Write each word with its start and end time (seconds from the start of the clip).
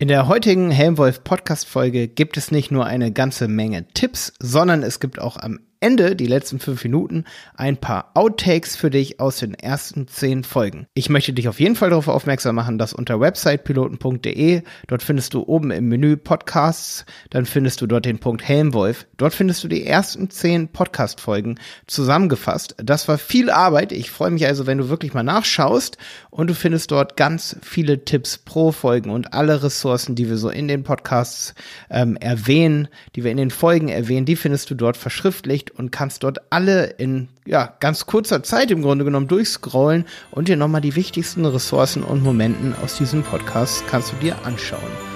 In 0.00 0.08
der 0.08 0.28
heutigen 0.28 0.70
Helmwolf 0.70 1.24
Podcast 1.24 1.68
Folge 1.68 2.08
gibt 2.08 2.38
es 2.38 2.50
nicht 2.50 2.70
nur 2.70 2.86
eine 2.86 3.12
ganze 3.12 3.48
Menge 3.48 3.86
Tipps, 3.92 4.32
sondern 4.38 4.82
es 4.82 4.98
gibt 4.98 5.18
auch 5.18 5.36
am 5.36 5.60
Ende, 5.82 6.14
die 6.14 6.26
letzten 6.26 6.58
fünf 6.58 6.84
Minuten, 6.84 7.24
ein 7.54 7.78
paar 7.78 8.10
Outtakes 8.12 8.76
für 8.76 8.90
dich 8.90 9.18
aus 9.18 9.38
den 9.38 9.54
ersten 9.54 10.06
zehn 10.08 10.44
Folgen. 10.44 10.86
Ich 10.92 11.08
möchte 11.08 11.32
dich 11.32 11.48
auf 11.48 11.58
jeden 11.58 11.74
Fall 11.74 11.88
darauf 11.88 12.06
aufmerksam 12.06 12.54
machen, 12.54 12.76
dass 12.76 12.92
unter 12.92 13.18
websitepiloten.de, 13.18 14.62
dort 14.88 15.02
findest 15.02 15.32
du 15.32 15.42
oben 15.42 15.70
im 15.70 15.88
Menü 15.88 16.18
Podcasts, 16.18 17.06
dann 17.30 17.46
findest 17.46 17.80
du 17.80 17.86
dort 17.86 18.04
den 18.04 18.18
Punkt 18.18 18.46
Helmwolf. 18.46 19.06
Dort 19.16 19.32
findest 19.32 19.64
du 19.64 19.68
die 19.68 19.86
ersten 19.86 20.28
zehn 20.28 20.68
Podcast-Folgen 20.68 21.58
zusammengefasst. 21.86 22.74
Das 22.76 23.08
war 23.08 23.16
viel 23.16 23.48
Arbeit. 23.48 23.92
Ich 23.92 24.10
freue 24.10 24.30
mich 24.30 24.46
also, 24.46 24.66
wenn 24.66 24.76
du 24.76 24.90
wirklich 24.90 25.14
mal 25.14 25.22
nachschaust 25.22 25.96
und 26.28 26.50
du 26.50 26.54
findest 26.54 26.90
dort 26.90 27.16
ganz 27.16 27.56
viele 27.62 28.04
Tipps 28.04 28.36
pro 28.36 28.70
Folgen 28.70 29.08
und 29.08 29.32
alle 29.32 29.62
Ressourcen, 29.62 30.14
die 30.14 30.28
wir 30.28 30.36
so 30.36 30.50
in 30.50 30.68
den 30.68 30.82
Podcasts 30.82 31.54
ähm, 31.88 32.16
erwähnen, 32.16 32.88
die 33.16 33.24
wir 33.24 33.30
in 33.30 33.38
den 33.38 33.50
Folgen 33.50 33.88
erwähnen, 33.88 34.26
die 34.26 34.36
findest 34.36 34.70
du 34.70 34.74
dort 34.74 34.98
verschriftlicht 34.98 35.69
und 35.76 35.90
kannst 35.92 36.22
dort 36.22 36.38
alle 36.50 36.86
in 36.86 37.28
ja, 37.46 37.74
ganz 37.80 38.06
kurzer 38.06 38.42
Zeit 38.42 38.70
im 38.70 38.82
Grunde 38.82 39.04
genommen 39.04 39.28
durchscrollen 39.28 40.04
und 40.30 40.48
dir 40.48 40.56
nochmal 40.56 40.80
die 40.80 40.96
wichtigsten 40.96 41.44
Ressourcen 41.44 42.02
und 42.02 42.22
Momenten 42.22 42.74
aus 42.82 42.96
diesem 42.96 43.22
Podcast 43.22 43.84
kannst 43.88 44.12
du 44.12 44.16
dir 44.16 44.36
anschauen. 44.44 45.09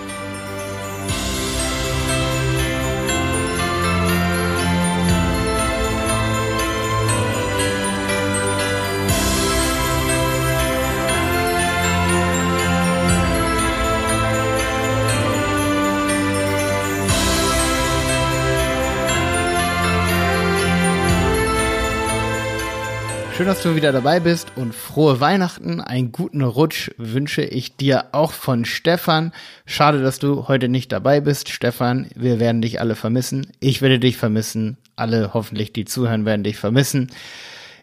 Schön, 23.36 23.46
dass 23.46 23.64
du 23.64 23.74
wieder 23.74 23.90
dabei 23.90 24.20
bist 24.20 24.52
und 24.54 24.72
frohe 24.72 25.18
Weihnachten. 25.18 25.80
Einen 25.80 26.12
guten 26.12 26.40
Rutsch 26.40 26.92
wünsche 26.98 27.42
ich 27.42 27.77
dir 27.77 28.10
auch 28.12 28.30
von 28.30 28.64
Stefan. 28.64 29.32
Schade, 29.66 30.00
dass 30.00 30.20
du 30.20 30.46
heute 30.46 30.68
nicht 30.68 30.92
dabei 30.92 31.20
bist, 31.20 31.48
Stefan. 31.48 32.08
Wir 32.14 32.38
werden 32.38 32.62
dich 32.62 32.80
alle 32.80 32.94
vermissen. 32.94 33.48
Ich 33.58 33.82
werde 33.82 33.98
dich 33.98 34.18
vermissen. 34.18 34.77
Alle 34.94 35.34
hoffentlich, 35.34 35.72
die 35.72 35.84
zuhören, 35.84 36.24
werden 36.24 36.44
dich 36.44 36.58
vermissen. 36.58 37.10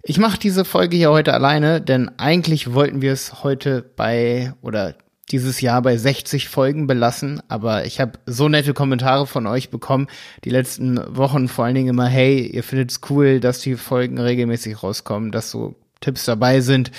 Ich 0.04 0.18
mache 0.20 0.40
diese 0.40 0.64
Folge 0.64 0.96
hier 0.96 1.12
heute 1.12 1.34
alleine, 1.34 1.82
denn 1.82 2.10
eigentlich 2.18 2.74
wollten 2.74 3.02
wir 3.02 3.12
es 3.12 3.44
heute 3.44 3.84
bei 3.98 4.54
oder 4.62 4.96
dieses 5.32 5.62
Jahr 5.62 5.82
bei 5.82 5.98
60 5.98 6.50
Folgen 6.50 6.88
belassen, 6.88 7.42
aber 7.48 7.86
ich 7.86 8.00
habe 8.00 8.14
so 8.26 8.50
nette 8.50 8.74
Kommentare 8.74 9.28
von 9.28 9.48
euch 9.48 9.70
bekommen, 9.70 10.08
die 10.44 10.50
letzten 10.50 11.00
Wochen 11.16 11.48
vor 11.48 11.66
allen 11.66 11.76
Dingen 11.76 11.90
immer, 11.90 12.08
hey, 12.08 12.46
ihr 12.46 12.64
findet 12.64 12.92
es 12.92 13.02
cool, 13.10 13.40
dass 13.40 13.60
die 13.60 13.76
Folgen 13.76 14.20
regelmäßig 14.20 14.84
rauskommen, 14.84 15.32
dass 15.32 15.52
so 15.52 15.76
Tipps 16.02 16.26
dabei 16.26 16.62
sind 16.62 16.92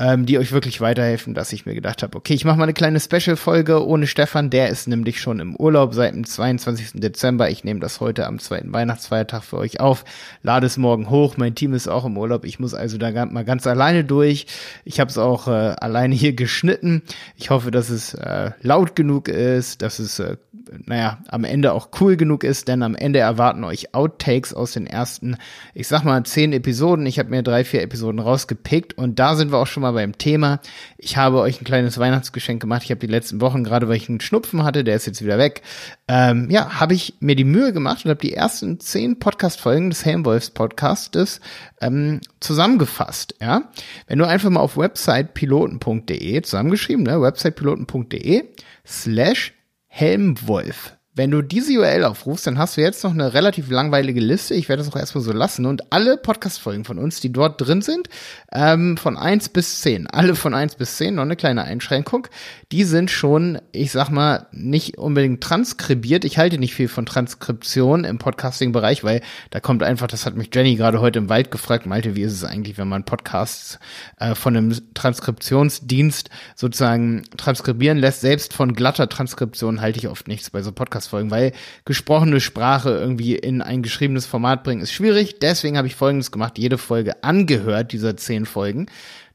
ähm, 0.00 0.24
die 0.24 0.38
euch 0.38 0.50
wirklich 0.52 0.80
weiterhelfen, 0.80 1.34
dass 1.34 1.52
ich 1.52 1.66
mir 1.66 1.74
gedacht 1.74 2.02
habe, 2.02 2.16
okay, 2.16 2.32
ich 2.32 2.46
mache 2.46 2.56
mal 2.56 2.62
eine 2.62 2.72
kleine 2.72 2.98
Special-Folge 2.98 3.86
ohne 3.86 4.06
Stefan, 4.06 4.48
der 4.48 4.70
ist 4.70 4.88
nämlich 4.88 5.20
schon 5.20 5.40
im 5.40 5.54
Urlaub 5.54 5.92
seit 5.92 6.14
dem 6.14 6.24
22. 6.24 6.92
Dezember. 6.94 7.50
Ich 7.50 7.64
nehme 7.64 7.80
das 7.80 8.00
heute 8.00 8.26
am 8.26 8.38
zweiten 8.38 8.72
Weihnachtsfeiertag 8.72 9.44
für 9.44 9.58
euch 9.58 9.78
auf, 9.78 10.06
lade 10.42 10.66
es 10.66 10.78
morgen 10.78 11.10
hoch. 11.10 11.36
Mein 11.36 11.54
Team 11.54 11.74
ist 11.74 11.86
auch 11.86 12.06
im 12.06 12.16
Urlaub. 12.16 12.46
Ich 12.46 12.58
muss 12.58 12.72
also 12.72 12.96
da 12.96 13.26
mal 13.26 13.44
ganz 13.44 13.66
alleine 13.66 14.02
durch. 14.02 14.46
Ich 14.86 15.00
habe 15.00 15.10
es 15.10 15.18
auch 15.18 15.48
äh, 15.48 15.50
alleine 15.50 16.14
hier 16.14 16.32
geschnitten. 16.40 17.02
Ich 17.36 17.50
hoffe, 17.50 17.70
dass 17.70 17.90
es 17.90 18.14
äh, 18.14 18.52
laut 18.62 18.96
genug 18.96 19.28
ist, 19.28 19.82
dass 19.82 19.98
es 19.98 20.18
äh, 20.18 20.38
naja, 20.86 21.18
am 21.28 21.44
Ende 21.44 21.72
auch 21.72 21.88
cool 22.00 22.16
genug 22.16 22.44
ist, 22.44 22.68
denn 22.68 22.82
am 22.82 22.94
Ende 22.94 23.18
erwarten 23.18 23.64
euch 23.64 23.94
Outtakes 23.94 24.54
aus 24.54 24.72
den 24.72 24.86
ersten, 24.86 25.36
ich 25.74 25.88
sag 25.88 26.04
mal, 26.04 26.22
zehn 26.24 26.52
Episoden. 26.52 27.06
Ich 27.06 27.18
habe 27.18 27.30
mir 27.30 27.42
drei, 27.42 27.64
vier 27.64 27.82
Episoden 27.82 28.20
rausgepickt 28.20 28.96
und 28.96 29.18
da 29.18 29.34
sind 29.34 29.52
wir 29.52 29.58
auch 29.58 29.66
schon 29.66 29.82
mal 29.82 29.92
beim 29.92 30.18
Thema. 30.18 30.60
Ich 30.98 31.16
habe 31.16 31.40
euch 31.40 31.60
ein 31.60 31.64
kleines 31.64 31.98
Weihnachtsgeschenk 31.98 32.60
gemacht. 32.60 32.82
Ich 32.84 32.90
habe 32.90 33.00
die 33.00 33.06
letzten 33.06 33.40
Wochen, 33.40 33.64
gerade 33.64 33.88
weil 33.88 33.96
ich 33.96 34.08
einen 34.08 34.20
Schnupfen 34.20 34.62
hatte, 34.62 34.84
der 34.84 34.96
ist 34.96 35.06
jetzt 35.06 35.24
wieder 35.24 35.38
weg, 35.38 35.62
ähm, 36.08 36.48
ja, 36.50 36.80
habe 36.80 36.94
ich 36.94 37.14
mir 37.20 37.36
die 37.36 37.44
Mühe 37.44 37.72
gemacht 37.72 38.04
und 38.04 38.10
habe 38.10 38.20
die 38.20 38.34
ersten 38.34 38.80
zehn 38.80 39.18
Podcast-Folgen 39.18 39.90
des 39.90 40.04
Helmwolfs 40.04 40.50
Podcastes 40.50 41.40
ähm, 41.80 42.20
zusammengefasst. 42.40 43.34
Ja, 43.40 43.70
wenn 44.06 44.18
du 44.18 44.26
einfach 44.26 44.50
mal 44.50 44.60
auf 44.60 44.76
websitepiloten.de 44.76 46.42
zusammengeschrieben, 46.42 47.04
ne, 47.04 47.20
websitepiloten.de 47.20 48.44
slash 48.86 49.54
Helmwolf. 49.90 50.96
Wenn 51.12 51.32
du 51.32 51.42
diese 51.42 51.76
URL 51.78 52.04
aufrufst, 52.04 52.46
dann 52.46 52.56
hast 52.56 52.76
du 52.76 52.80
jetzt 52.80 53.02
noch 53.02 53.10
eine 53.10 53.34
relativ 53.34 53.68
langweilige 53.68 54.20
Liste. 54.20 54.54
Ich 54.54 54.68
werde 54.68 54.82
das 54.82 54.92
auch 54.92 54.96
erstmal 54.96 55.24
so 55.24 55.32
lassen. 55.32 55.66
Und 55.66 55.92
alle 55.92 56.16
Podcast-Folgen 56.16 56.84
von 56.84 56.98
uns, 56.98 57.20
die 57.20 57.32
dort 57.32 57.60
drin 57.60 57.82
sind, 57.82 58.08
ähm, 58.52 58.96
von 58.96 59.18
eins 59.18 59.48
bis 59.48 59.80
zehn, 59.80 60.06
alle 60.06 60.36
von 60.36 60.54
eins 60.54 60.76
bis 60.76 60.96
zehn, 60.96 61.16
noch 61.16 61.24
eine 61.24 61.34
kleine 61.34 61.64
Einschränkung, 61.64 62.28
die 62.72 62.84
sind 62.84 63.10
schon, 63.10 63.58
ich 63.72 63.90
sag 63.90 64.10
mal, 64.10 64.46
nicht 64.52 64.96
unbedingt 64.96 65.42
transkribiert. 65.42 66.24
Ich 66.24 66.38
halte 66.38 66.56
nicht 66.56 66.74
viel 66.74 66.86
von 66.86 67.04
Transkription 67.04 68.04
im 68.04 68.18
Podcasting-Bereich, 68.18 69.02
weil 69.02 69.22
da 69.50 69.58
kommt 69.58 69.82
einfach, 69.82 70.06
das 70.06 70.24
hat 70.24 70.36
mich 70.36 70.50
Jenny 70.54 70.76
gerade 70.76 71.00
heute 71.00 71.18
im 71.18 71.28
Wald 71.28 71.50
gefragt, 71.50 71.86
Malte, 71.86 72.14
wie 72.14 72.22
ist 72.22 72.32
es 72.32 72.44
eigentlich, 72.44 72.78
wenn 72.78 72.86
man 72.86 73.04
Podcasts 73.04 73.80
äh, 74.20 74.36
von 74.36 74.56
einem 74.56 74.76
Transkriptionsdienst 74.94 76.30
sozusagen 76.54 77.24
transkribieren 77.36 77.98
lässt? 77.98 78.20
Selbst 78.20 78.54
von 78.54 78.74
glatter 78.74 79.08
Transkription 79.08 79.80
halte 79.80 79.98
ich 79.98 80.06
oft 80.06 80.28
nichts 80.28 80.50
bei 80.50 80.62
so 80.62 80.70
Podcast-Folgen, 80.70 81.32
weil 81.32 81.52
gesprochene 81.84 82.40
Sprache 82.40 82.90
irgendwie 82.90 83.34
in 83.34 83.62
ein 83.62 83.82
geschriebenes 83.82 84.26
Format 84.26 84.62
bringen 84.62 84.82
ist 84.82 84.92
schwierig. 84.92 85.40
Deswegen 85.40 85.76
habe 85.76 85.88
ich 85.88 85.96
Folgendes 85.96 86.30
gemacht, 86.30 86.56
jede 86.56 86.78
Folge 86.78 87.24
angehört, 87.24 87.90
dieser 87.92 88.16
zehn 88.16 88.46
Folgen. 88.46 88.86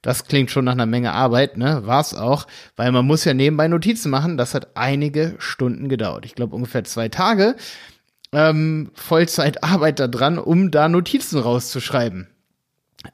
Das 0.06 0.26
klingt 0.26 0.52
schon 0.52 0.66
nach 0.66 0.74
einer 0.74 0.86
Menge 0.86 1.14
Arbeit, 1.14 1.58
ne? 1.58 1.82
War's 1.86 2.14
auch, 2.14 2.46
weil 2.76 2.92
man 2.92 3.08
muss 3.08 3.26
ja 3.26 3.34
nebenbei 3.34 3.68
Notizen 3.68 4.12
machen. 4.12 4.38
Das 4.38 4.54
hat 4.54 4.78
einige 4.78 5.34
Stunden 5.40 5.90
gedauert. 5.90 6.26
Ich 6.26 6.36
glaube 6.36 6.56
ungefähr 6.56 6.84
zwei 6.84 7.10
Tage 7.10 7.56
ähm, 8.32 8.92
Vollzeitarbeit 8.94 10.00
da 10.00 10.08
dran, 10.08 10.38
um 10.38 10.70
da 10.70 10.90
Notizen 10.90 11.40
rauszuschreiben. 11.40 12.28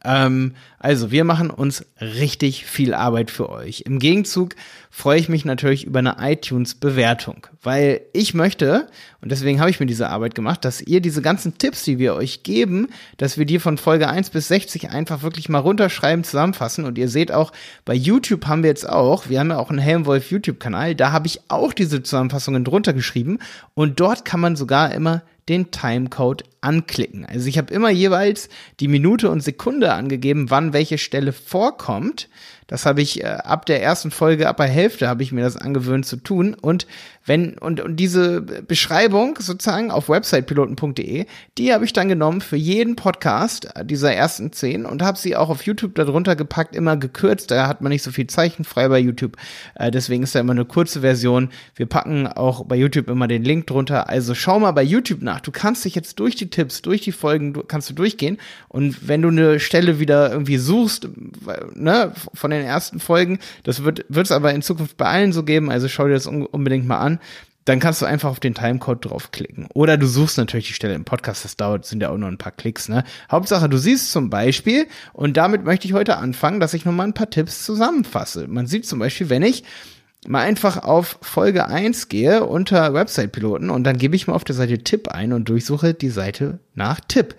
Ähm, 0.04 0.54
also, 0.80 1.12
wir 1.12 1.24
machen 1.24 1.50
uns 1.50 1.86
richtig 2.00 2.66
viel 2.66 2.94
Arbeit 2.94 3.32
für 3.32 3.50
euch. 3.50 3.84
Im 3.86 4.00
Gegenzug 4.00 4.56
freue 4.90 5.20
ich 5.20 5.30
mich 5.30 5.46
natürlich 5.46 5.86
über 5.86 6.00
eine 6.00 6.18
iTunes-Bewertung, 6.20 7.48
weil 7.62 8.02
ich 8.14 8.34
möchte, 8.34 8.88
und 9.22 9.32
deswegen 9.32 9.60
habe 9.60 9.70
ich 9.70 9.80
mir 9.80 9.86
diese 9.86 10.10
Arbeit 10.10 10.36
gemacht, 10.36 10.66
dass 10.66 10.82
ihr 10.82 11.00
diese 11.02 11.22
ganzen 11.22 11.58
Tipps, 11.58 11.84
die 11.84 11.98
wir 11.98 12.16
euch 12.16 12.44
geben, 12.44 12.90
dass 13.18 13.38
wir 13.38 13.46
die 13.46 13.60
von 13.60 13.78
Folge 13.78 14.10
1 14.10 14.32
bis 14.32 14.50
60 14.50 14.90
einfach 14.90 15.22
wirklich 15.22 15.48
mal 15.48 15.60
runterschreiben, 15.60 16.24
zusammenfassen. 16.24 16.86
Und 16.86 16.98
ihr 16.98 17.08
seht 17.08 17.32
auch, 17.32 17.52
bei 17.86 17.94
YouTube 17.94 18.48
haben 18.48 18.64
wir 18.64 18.70
jetzt 18.70 18.88
auch, 18.88 19.30
wir 19.30 19.40
haben 19.40 19.52
ja 19.52 19.60
auch 19.60 19.70
einen 19.70 19.80
Helmwolf 19.80 20.30
YouTube-Kanal, 20.30 20.96
da 20.96 21.12
habe 21.12 21.28
ich 21.28 21.40
auch 21.48 21.74
diese 21.74 22.04
Zusammenfassungen 22.04 22.64
drunter 22.64 22.94
geschrieben. 22.94 23.40
Und 23.74 24.00
dort 24.00 24.26
kann 24.26 24.40
man 24.40 24.56
sogar 24.56 24.94
immer 24.94 25.22
den 25.50 25.72
Timecode 25.72 26.44
anklicken. 26.62 27.26
Also 27.26 27.48
ich 27.48 27.58
habe 27.58 27.74
immer 27.74 27.90
jeweils 27.90 28.50
die 28.80 28.88
Minute 28.88 29.30
und 29.30 29.42
Sekunde 29.42 29.94
angegeben, 29.94 30.50
wann 30.50 30.74
welche 30.74 30.98
Stelle 30.98 31.34
vorkommt. 31.34 32.30
Das 32.72 32.86
habe 32.86 33.02
ich 33.02 33.22
äh, 33.22 33.28
ab 33.28 33.66
der 33.66 33.84
ersten 33.84 34.12
Folge, 34.12 34.48
ab 34.48 34.56
der 34.56 34.66
Hälfte 34.66 35.10
habe 35.10 35.24
ich 35.24 35.34
mir 35.34 35.42
das 35.42 35.58
angewöhnt 35.58 36.06
zu 36.06 36.16
tun. 36.16 36.56
Und 36.60 36.88
wenn, 37.26 37.58
und, 37.58 37.82
und 37.82 37.98
diese 37.98 38.42
Beschreibung 38.42 39.38
sozusagen 39.38 39.92
auf 39.92 40.08
websitepiloten.de, 40.08 41.26
die 41.58 41.74
habe 41.74 41.84
ich 41.84 41.92
dann 41.92 42.08
genommen 42.08 42.40
für 42.40 42.56
jeden 42.56 42.96
Podcast 42.96 43.68
dieser 43.84 44.14
ersten 44.14 44.54
zehn 44.54 44.86
und 44.86 45.04
habe 45.04 45.18
sie 45.18 45.36
auch 45.36 45.50
auf 45.50 45.64
YouTube 45.64 45.96
darunter 45.96 46.38
gepackt, 46.38 46.74
immer 46.74 46.96
gekürzt. 46.96 47.52
Da 47.52 47.68
hat 47.68 47.82
man 47.82 47.92
nicht 47.92 48.04
so 48.04 48.12
viel 48.12 48.28
Zeichen 48.28 48.64
frei 48.64 48.88
bei 48.88 49.00
YouTube. 49.00 49.36
Äh, 49.76 49.92
deswegen 49.92 50.24
ist 50.24 50.34
da 50.34 50.40
immer 50.40 50.54
eine 50.54 50.66
kurze 50.66 51.02
Version. 51.02 51.50
Wir 51.76 51.88
packen 51.88 52.26
auch 52.26 52.64
bei 52.64 52.78
YouTube 52.78 53.10
immer 53.10 53.28
den 53.28 53.44
Link 53.44 53.68
drunter. 53.68 54.08
Also 54.08 54.34
schau 54.34 54.60
mal 54.62 54.72
bei 54.72 54.84
YouTube 54.84 55.22
nach. 55.22 55.42
Du 55.42 55.52
kannst 55.52 55.84
dich 55.84 55.94
jetzt 55.94 56.20
durch 56.20 56.36
die 56.36 56.50
Tipps, 56.50 56.82
durch 56.82 57.02
die 57.02 57.12
Folgen, 57.12 57.52
du, 57.52 57.64
kannst 57.64 57.90
du 57.90 57.94
durchgehen. 57.94 58.38
Und 58.70 59.10
wenn 59.10 59.22
du 59.22 59.28
eine 59.28 59.60
Stelle 59.60 60.00
wieder 60.00 60.32
irgendwie 60.32 60.58
suchst, 60.58 61.10
ne, 61.76 62.14
von 62.34 62.50
den 62.50 62.61
ersten 62.66 63.00
Folgen, 63.00 63.38
das 63.64 63.84
wird 63.84 64.06
es 64.10 64.32
aber 64.32 64.54
in 64.54 64.64
Zukunft 64.64 64.98
bei 64.98 65.06
allen 65.06 65.34
so 65.34 65.44
geben. 65.44 65.70
Also 65.70 65.88
schau 65.88 66.08
dir 66.08 66.14
das 66.14 66.26
unbedingt 66.26 66.88
mal 66.88 66.98
an 66.98 67.12
an, 67.12 67.20
dann 67.66 67.80
kannst 67.80 68.02
du 68.02 68.08
einfach 68.08 68.30
auf 68.30 68.40
den 68.40 68.56
Timecode 68.56 69.06
draufklicken. 69.06 69.68
Oder 69.74 69.98
du 69.98 70.08
suchst 70.08 70.38
natürlich 70.38 70.68
die 70.68 70.74
Stelle 70.74 70.96
im 70.96 71.06
Podcast, 71.06 71.46
das 71.46 71.58
dauert, 71.58 71.86
sind 71.86 72.02
ja 72.02 72.10
auch 72.10 72.18
nur 72.18 72.28
ein 72.28 72.40
paar 72.40 72.52
Klicks, 72.52 72.90
ne? 72.90 73.04
Hauptsache, 73.32 73.70
du 73.70 73.78
siehst 73.78 74.12
zum 74.12 74.32
Beispiel, 74.32 74.88
und 75.14 75.38
damit 75.38 75.64
möchte 75.64 75.88
ich 75.88 75.94
heute 75.94 76.18
anfangen, 76.18 76.60
dass 76.60 76.74
ich 76.74 76.86
nochmal 76.86 77.08
ein 77.08 77.14
paar 77.14 77.30
Tipps 77.30 77.64
zusammenfasse. 77.64 78.48
Man 78.48 78.66
sieht 78.66 78.88
zum 78.88 78.98
Beispiel, 78.98 79.30
wenn 79.30 79.44
ich 79.44 79.64
mal 80.28 80.42
einfach 80.42 80.78
auf 80.78 81.20
Folge 81.22 81.68
1 81.68 82.10
gehe 82.10 82.46
unter 82.46 82.94
Website-Piloten 82.94 83.70
und 83.70 83.84
dann 83.84 83.98
gebe 83.98 84.16
ich 84.16 84.28
mal 84.28 84.34
auf 84.34 84.44
der 84.44 84.56
Seite 84.56 84.80
Tipp 84.80 85.10
ein 85.10 85.32
und 85.32 85.48
durchsuche 85.48 85.94
die 85.94 86.10
Seite 86.10 86.60
nach 86.74 87.00
Tipp 87.00 87.36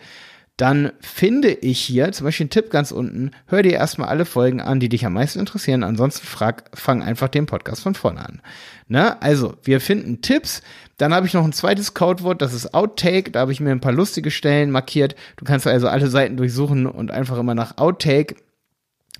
dann 0.56 0.92
finde 1.00 1.48
ich 1.48 1.80
hier 1.80 2.12
zum 2.12 2.24
Beispiel 2.24 2.44
einen 2.44 2.50
Tipp 2.50 2.70
ganz 2.70 2.92
unten. 2.92 3.30
Hör 3.46 3.62
dir 3.62 3.72
erstmal 3.72 4.08
alle 4.08 4.24
Folgen 4.24 4.60
an, 4.60 4.80
die 4.80 4.90
dich 4.90 5.06
am 5.06 5.14
meisten 5.14 5.40
interessieren. 5.40 5.82
Ansonsten 5.82 6.26
frag, 6.26 6.64
fang 6.74 7.02
einfach 7.02 7.28
den 7.28 7.46
Podcast 7.46 7.82
von 7.82 7.94
vorne 7.94 8.20
an. 8.20 8.42
Ne? 8.86 9.20
Also, 9.22 9.54
wir 9.64 9.80
finden 9.80 10.20
Tipps. 10.20 10.62
Dann 10.98 11.14
habe 11.14 11.26
ich 11.26 11.32
noch 11.32 11.44
ein 11.44 11.54
zweites 11.54 11.94
Codewort, 11.94 12.42
das 12.42 12.52
ist 12.52 12.74
Outtake. 12.74 13.30
Da 13.30 13.40
habe 13.40 13.52
ich 13.52 13.60
mir 13.60 13.70
ein 13.70 13.80
paar 13.80 13.92
lustige 13.92 14.30
Stellen 14.30 14.70
markiert. 14.70 15.16
Du 15.36 15.44
kannst 15.44 15.66
also 15.66 15.88
alle 15.88 16.08
Seiten 16.08 16.36
durchsuchen 16.36 16.86
und 16.86 17.10
einfach 17.10 17.38
immer 17.38 17.54
nach 17.54 17.78
Outtake 17.78 18.36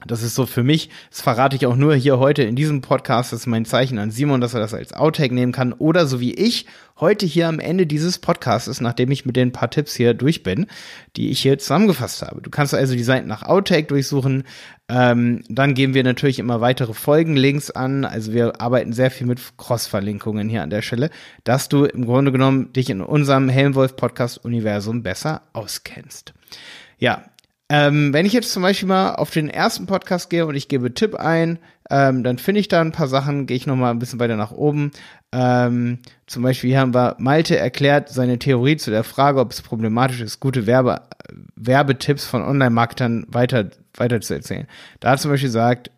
das 0.07 0.23
ist 0.23 0.35
so 0.35 0.47
für 0.47 0.63
mich, 0.63 0.91
das 1.11 1.21
verrate 1.21 1.57
ich 1.57 1.67
auch 1.67 1.77
nur 1.77 1.95
hier 1.95 2.19
heute 2.19 2.43
in 2.43 2.57
diesem 2.57 2.81
Podcast, 2.81 3.33
das 3.33 3.41
ist 3.41 3.47
mein 3.47 3.65
Zeichen 3.65 3.99
an 3.99 4.11
Simon, 4.11 4.41
dass 4.41 4.55
er 4.55 4.61
das 4.61 4.75
als 4.75 4.93
Outtake 4.93 5.35
nehmen 5.35 5.53
kann. 5.53 5.73
Oder 5.73 6.07
so 6.07 6.21
wie 6.21 6.35
ich 6.35 6.67
heute 6.99 7.27
hier 7.27 7.49
am 7.49 7.59
Ende 7.59 7.87
dieses 7.87 8.19
Podcasts, 8.19 8.81
nachdem 8.81 9.11
ich 9.11 9.27
mit 9.27 9.37
den 9.37 9.53
paar 9.53 9.71
Tipps 9.71 9.95
hier 9.95 10.15
durch 10.15 10.43
bin, 10.43 10.67
die 11.17 11.31
ich 11.31 11.41
hier 11.41 11.59
zusammengefasst 11.59 12.23
habe. 12.23 12.41
Du 12.43 12.51
kannst 12.51 12.75
also 12.75 12.95
die 12.95 13.03
Seiten 13.03 13.29
nach 13.29 13.43
Outtake 13.43 13.89
durchsuchen. 13.89 14.45
Ähm, 14.89 15.43
dann 15.49 15.75
geben 15.75 15.95
wir 15.95 16.05
natürlich 16.05 16.39
immer 16.39 16.61
weitere 16.61 16.95
Folgenlinks 16.95 17.71
an. 17.71 18.05
Also 18.05 18.33
wir 18.33 18.61
arbeiten 18.61 18.93
sehr 18.93 19.11
viel 19.11 19.27
mit 19.27 19.41
Cross-Verlinkungen 19.57 20.49
hier 20.49 20.63
an 20.63 20.71
der 20.71 20.83
Stelle, 20.83 21.11
dass 21.45 21.69
du 21.69 21.85
im 21.85 22.07
Grunde 22.07 22.31
genommen 22.31 22.73
dich 22.73 22.89
in 22.89 23.01
unserem 23.01 23.49
Helmwolf-Podcast-Universum 23.49 25.03
besser 25.03 25.43
auskennst. 25.53 26.35
Ja, 26.99 27.25
ähm, 27.73 28.13
wenn 28.13 28.27
ich 28.27 28.35
jetzt 28.35 28.53
zum 28.53 28.63
Beispiel 28.63 28.87
mal 28.87 29.15
auf 29.15 29.31
den 29.31 29.49
ersten 29.49 29.87
Podcast 29.87 30.29
gehe 30.29 30.45
und 30.45 30.55
ich 30.55 30.69
gebe 30.69 30.93
Tipp 30.93 31.15
ein, 31.15 31.59
ähm, 31.89 32.23
dann 32.23 32.37
finde 32.37 32.61
ich 32.61 32.69
da 32.69 32.83
ein 32.83 32.93
paar 32.93 33.09
Sachen, 33.09 33.47
gehe 33.47 33.57
ich 33.57 33.67
noch 33.67 33.77
mal 33.77 33.91
ein 33.91 33.99
bisschen 33.99 34.21
weiter 34.21 34.37
nach 34.37 34.51
oben. 34.51 34.91
Ähm, 35.33 36.01
zum 36.27 36.43
Beispiel 36.43 36.69
hier 36.69 36.81
haben 36.81 36.93
wir 36.93 37.17
Malte 37.19 37.57
erklärt 37.57 38.11
seine 38.11 38.39
Theorie 38.39 38.77
zu 38.77 38.91
der 38.91 39.05
Frage, 39.05 39.41
ob 39.41 39.53
es 39.53 39.63
problematisch 39.63 40.21
ist, 40.21 40.39
gute 40.39 40.67
Werbe, 40.67 41.01
Werbetipps 41.57 42.27
von 42.27 42.43
Online-Marketern 42.43 43.25
weiter, 43.29 43.71
weiter 43.97 44.21
zu 44.21 44.35
erzählen. 44.35 44.67
Da 45.01 45.17
zum 45.17 45.31
Beispiel 45.31 45.49
gesagt, 45.49 45.91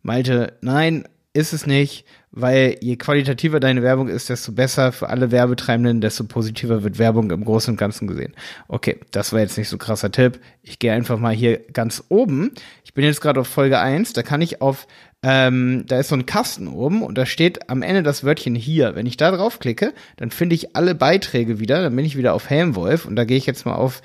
Malte, 0.00 0.54
nein, 0.62 1.04
ist 1.34 1.52
es 1.52 1.66
nicht, 1.66 2.06
weil 2.30 2.76
je 2.80 2.96
qualitativer 2.96 3.60
deine 3.60 3.82
Werbung 3.82 4.08
ist, 4.08 4.28
desto 4.28 4.52
besser 4.52 4.92
für 4.92 5.08
alle 5.08 5.30
Werbetreibenden, 5.30 6.00
desto 6.00 6.24
positiver 6.24 6.82
wird 6.82 6.98
Werbung 6.98 7.30
im 7.30 7.44
Großen 7.44 7.72
und 7.72 7.78
Ganzen 7.78 8.06
gesehen. 8.06 8.34
Okay, 8.68 8.98
das 9.10 9.32
war 9.32 9.40
jetzt 9.40 9.56
nicht 9.56 9.68
so 9.68 9.78
krasser 9.78 10.10
Tipp. 10.10 10.38
Ich 10.62 10.78
gehe 10.78 10.92
einfach 10.92 11.18
mal 11.18 11.34
hier 11.34 11.58
ganz 11.72 12.04
oben. 12.08 12.52
Ich 12.84 12.94
bin 12.94 13.04
jetzt 13.04 13.20
gerade 13.20 13.40
auf 13.40 13.48
Folge 13.48 13.78
1, 13.78 14.12
da 14.12 14.22
kann 14.22 14.42
ich 14.42 14.60
auf, 14.60 14.86
ähm, 15.22 15.84
da 15.86 15.98
ist 15.98 16.08
so 16.08 16.16
ein 16.16 16.26
Kasten 16.26 16.68
oben 16.68 17.02
und 17.02 17.16
da 17.16 17.24
steht 17.24 17.70
am 17.70 17.82
Ende 17.82 18.02
das 18.02 18.24
Wörtchen 18.24 18.54
hier. 18.54 18.94
Wenn 18.94 19.06
ich 19.06 19.16
da 19.16 19.30
drauf 19.30 19.58
klicke, 19.58 19.94
dann 20.16 20.30
finde 20.30 20.54
ich 20.54 20.76
alle 20.76 20.94
Beiträge 20.94 21.58
wieder, 21.58 21.82
dann 21.82 21.96
bin 21.96 22.04
ich 22.04 22.16
wieder 22.16 22.34
auf 22.34 22.50
Helmwolf 22.50 23.06
und 23.06 23.16
da 23.16 23.24
gehe 23.24 23.38
ich 23.38 23.46
jetzt 23.46 23.64
mal 23.64 23.74
auf 23.74 24.02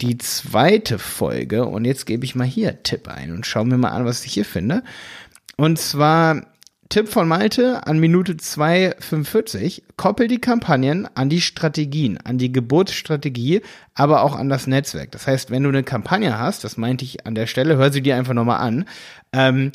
die 0.00 0.18
zweite 0.18 0.98
Folge 0.98 1.66
und 1.66 1.84
jetzt 1.84 2.06
gebe 2.06 2.24
ich 2.24 2.34
mal 2.34 2.46
hier 2.46 2.82
Tipp 2.82 3.08
ein 3.08 3.32
und 3.32 3.46
schau 3.46 3.64
mir 3.64 3.76
mal 3.76 3.90
an, 3.90 4.06
was 4.06 4.24
ich 4.24 4.32
hier 4.32 4.46
finde. 4.46 4.82
Und 5.56 5.78
zwar 5.78 6.46
Tipp 6.90 7.08
von 7.08 7.28
Malte 7.28 7.86
an 7.86 8.00
Minute 8.00 8.32
2,45. 8.32 9.82
Koppel 9.96 10.26
die 10.26 10.40
Kampagnen 10.40 11.08
an 11.14 11.28
die 11.28 11.40
Strategien, 11.40 12.18
an 12.24 12.36
die 12.36 12.50
Geburtsstrategie, 12.50 13.62
aber 13.94 14.24
auch 14.24 14.34
an 14.34 14.48
das 14.48 14.66
Netzwerk. 14.66 15.12
Das 15.12 15.28
heißt, 15.28 15.52
wenn 15.52 15.62
du 15.62 15.68
eine 15.68 15.84
Kampagne 15.84 16.36
hast, 16.36 16.64
das 16.64 16.76
meinte 16.76 17.04
ich 17.04 17.26
an 17.26 17.36
der 17.36 17.46
Stelle, 17.46 17.76
hör 17.76 17.92
sie 17.92 18.02
dir 18.02 18.16
einfach 18.16 18.34
nochmal 18.34 18.58
an. 18.58 18.86
Ähm, 19.32 19.70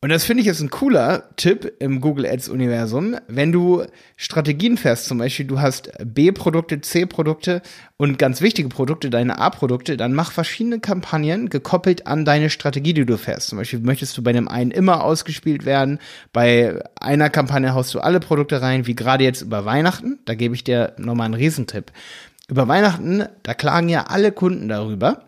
und 0.00 0.10
das 0.10 0.24
finde 0.24 0.42
ich 0.42 0.46
jetzt 0.46 0.60
ein 0.60 0.70
cooler 0.70 1.24
Tipp 1.34 1.72
im 1.80 2.00
Google 2.00 2.24
Ads 2.24 2.48
Universum. 2.50 3.16
Wenn 3.26 3.50
du 3.50 3.84
Strategien 4.16 4.76
fährst, 4.76 5.06
zum 5.06 5.18
Beispiel 5.18 5.46
du 5.46 5.60
hast 5.60 5.90
B-Produkte, 6.04 6.80
C-Produkte 6.80 7.62
und 7.96 8.16
ganz 8.16 8.40
wichtige 8.40 8.68
Produkte, 8.68 9.10
deine 9.10 9.38
A-Produkte, 9.38 9.96
dann 9.96 10.14
mach 10.14 10.30
verschiedene 10.30 10.78
Kampagnen 10.78 11.48
gekoppelt 11.48 12.06
an 12.06 12.24
deine 12.24 12.48
Strategie, 12.48 12.94
die 12.94 13.06
du 13.06 13.18
fährst. 13.18 13.48
Zum 13.48 13.58
Beispiel 13.58 13.80
möchtest 13.80 14.16
du 14.16 14.22
bei 14.22 14.32
dem 14.32 14.46
einen 14.46 14.70
immer 14.70 15.02
ausgespielt 15.02 15.64
werden. 15.64 15.98
Bei 16.32 16.80
einer 17.00 17.28
Kampagne 17.28 17.74
haust 17.74 17.92
du 17.92 17.98
alle 17.98 18.20
Produkte 18.20 18.62
rein, 18.62 18.86
wie 18.86 18.94
gerade 18.94 19.24
jetzt 19.24 19.42
über 19.42 19.64
Weihnachten. 19.64 20.20
Da 20.26 20.36
gebe 20.36 20.54
ich 20.54 20.62
dir 20.62 20.92
nochmal 20.98 21.24
einen 21.24 21.34
Riesentipp. 21.34 21.90
Über 22.48 22.68
Weihnachten, 22.68 23.24
da 23.42 23.52
klagen 23.52 23.88
ja 23.88 24.04
alle 24.04 24.30
Kunden 24.30 24.68
darüber, 24.68 25.24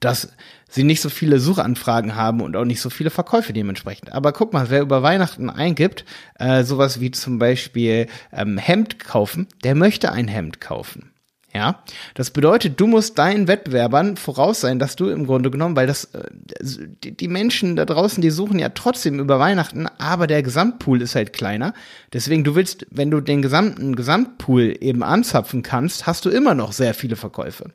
dass 0.00 0.32
sie 0.68 0.84
nicht 0.84 1.00
so 1.00 1.08
viele 1.08 1.38
Suchanfragen 1.38 2.14
haben 2.14 2.40
und 2.40 2.56
auch 2.56 2.64
nicht 2.64 2.80
so 2.80 2.90
viele 2.90 3.10
Verkäufe 3.10 3.52
dementsprechend. 3.52 4.12
Aber 4.12 4.32
guck 4.32 4.52
mal, 4.52 4.70
wer 4.70 4.82
über 4.82 5.02
Weihnachten 5.02 5.50
eingibt, 5.50 6.04
äh, 6.38 6.64
sowas 6.64 7.00
wie 7.00 7.10
zum 7.10 7.38
Beispiel 7.38 8.08
ähm, 8.32 8.58
Hemd 8.58 8.98
kaufen, 8.98 9.46
der 9.64 9.74
möchte 9.74 10.12
ein 10.12 10.28
Hemd 10.28 10.60
kaufen. 10.60 11.12
Ja, 11.56 11.82
das 12.12 12.32
bedeutet, 12.32 12.78
du 12.78 12.86
musst 12.86 13.16
deinen 13.16 13.48
Wettbewerbern 13.48 14.18
voraus 14.18 14.60
sein, 14.60 14.78
dass 14.78 14.94
du 14.94 15.08
im 15.08 15.24
Grunde 15.24 15.50
genommen, 15.50 15.74
weil 15.74 15.86
das 15.86 16.04
äh, 16.12 16.28
die 16.60 17.28
Menschen 17.28 17.76
da 17.76 17.86
draußen, 17.86 18.20
die 18.20 18.28
suchen 18.28 18.58
ja 18.58 18.68
trotzdem 18.68 19.18
über 19.20 19.38
Weihnachten, 19.38 19.86
aber 19.96 20.26
der 20.26 20.42
Gesamtpool 20.42 21.00
ist 21.00 21.14
halt 21.14 21.32
kleiner. 21.32 21.72
Deswegen 22.12 22.44
du 22.44 22.56
willst, 22.56 22.86
wenn 22.90 23.10
du 23.10 23.22
den 23.22 23.40
gesamten 23.40 23.96
Gesamtpool 23.96 24.76
eben 24.80 25.02
anzapfen 25.02 25.62
kannst, 25.62 26.06
hast 26.06 26.26
du 26.26 26.28
immer 26.28 26.52
noch 26.52 26.72
sehr 26.72 26.92
viele 26.92 27.16
Verkäufe. 27.16 27.70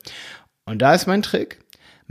Und 0.65 0.83
da 0.83 0.93
ist 0.93 1.07
mein 1.07 1.23
Trick. 1.23 1.60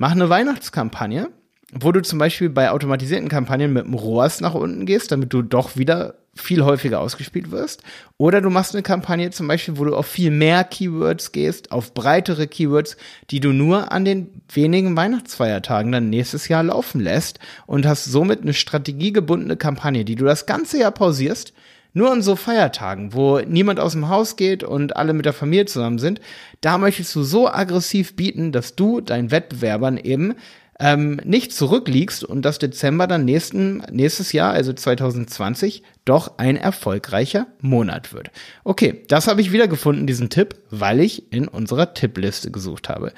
Mach 0.01 0.13
eine 0.13 0.31
Weihnachtskampagne, 0.31 1.29
wo 1.75 1.93
du 1.93 2.01
zum 2.01 2.19
Beispiel 2.19 2.49
bei 2.49 2.71
automatisierten 2.71 3.29
Kampagnen 3.29 3.75
mit 3.75 3.85
dem 3.85 3.93
ROAS 3.93 4.41
nach 4.41 4.55
unten 4.55 4.87
gehst, 4.87 5.13
damit 5.13 5.31
du 5.35 5.43
doch 5.43 5.77
wieder 5.77 6.15
viel 6.35 6.65
häufiger 6.65 7.01
ausgespielt 7.01 7.51
wirst. 7.51 7.83
Oder 8.17 8.41
du 8.41 8.49
machst 8.49 8.75
eine 8.75 8.83
Kampagne 8.83 9.31
zum 9.31 9.47
Beispiel, 9.47 9.77
wo 9.77 9.85
du 9.85 9.95
auf 9.95 10.07
viel 10.07 10.31
mehr 10.31 10.65
Keywords 10.65 11.33
gehst, 11.33 11.71
auf 11.71 11.93
breitere 11.93 12.47
Keywords, 12.47 12.97
die 13.29 13.41
du 13.41 13.53
nur 13.53 13.93
an 13.93 14.07
den 14.07 14.41
wenigen 14.51 14.97
Weihnachtsfeiertagen 14.97 15.93
dann 15.93 16.09
nächstes 16.09 16.49
Jahr 16.49 16.63
laufen 16.63 17.03
lässt 17.03 17.39
und 17.67 17.85
hast 17.85 18.07
somit 18.07 18.41
eine 18.41 18.55
strategiegebundene 18.55 19.59
Kampagne, 19.59 20.07
die 20.07 20.15
du 20.15 20.25
das 20.25 20.47
ganze 20.47 20.79
Jahr 20.79 20.93
pausierst, 20.93 21.53
nur 21.93 22.11
an 22.13 22.23
so 22.23 22.37
Feiertagen, 22.37 23.13
wo 23.15 23.41
niemand 23.41 23.81
aus 23.81 23.93
dem 23.93 24.09
Haus 24.09 24.37
geht 24.37 24.63
und 24.63 24.97
alle 24.97 25.13
mit 25.13 25.27
der 25.27 25.33
Familie 25.33 25.67
zusammen 25.67 25.99
sind, 25.99 26.21
da 26.61 26.79
möchtest 26.79 27.15
du 27.15 27.23
so 27.23 27.49
aggressiv 27.49 28.17
bieten, 28.17 28.53
dass 28.53 28.77
du 28.77 29.01
deinen 29.01 29.31
Wettbewerbern 29.31 29.97
eben 29.97 30.35
ähm, 30.81 31.21
nicht 31.25 31.53
zurückliegst 31.53 32.25
und 32.25 32.43
dass 32.43 32.59
Dezember 32.59 33.07
dann 33.07 33.25
nächsten, 33.25 33.83
nächstes 33.93 34.33
Jahr, 34.33 34.53
also 34.53 34.73
2020, 34.73 35.83
doch 36.05 36.39
ein 36.39 36.57
erfolgreicher 36.57 37.47
Monat 37.61 38.15
wird. 38.15 38.31
Okay, 38.65 39.05
das 39.09 39.29
habe 39.29 39.43
ich 39.43 39.53
wiedergefunden, 39.53 40.07
diesen 40.07 40.31
Tipp, 40.31 40.57
weil 40.71 41.01
ich 41.01 41.33
in 41.33 41.49
unserer 41.49 41.93
Tippliste 41.93 42.51
gesucht 42.51 42.89
habe. 42.89 43.13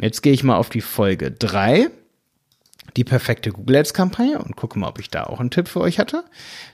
Jetzt 0.00 0.22
gehe 0.22 0.32
ich 0.32 0.42
mal 0.42 0.56
auf 0.56 0.68
die 0.68 0.80
Folge 0.80 1.30
drei 1.30 1.90
die 2.96 3.04
perfekte 3.04 3.50
Google 3.50 3.76
Ads 3.76 3.94
Kampagne 3.94 4.38
und 4.38 4.56
gucke 4.56 4.78
mal, 4.78 4.88
ob 4.88 4.98
ich 4.98 5.10
da 5.10 5.24
auch 5.24 5.40
einen 5.40 5.50
Tipp 5.50 5.68
für 5.68 5.80
euch 5.80 5.98
hatte. 5.98 6.24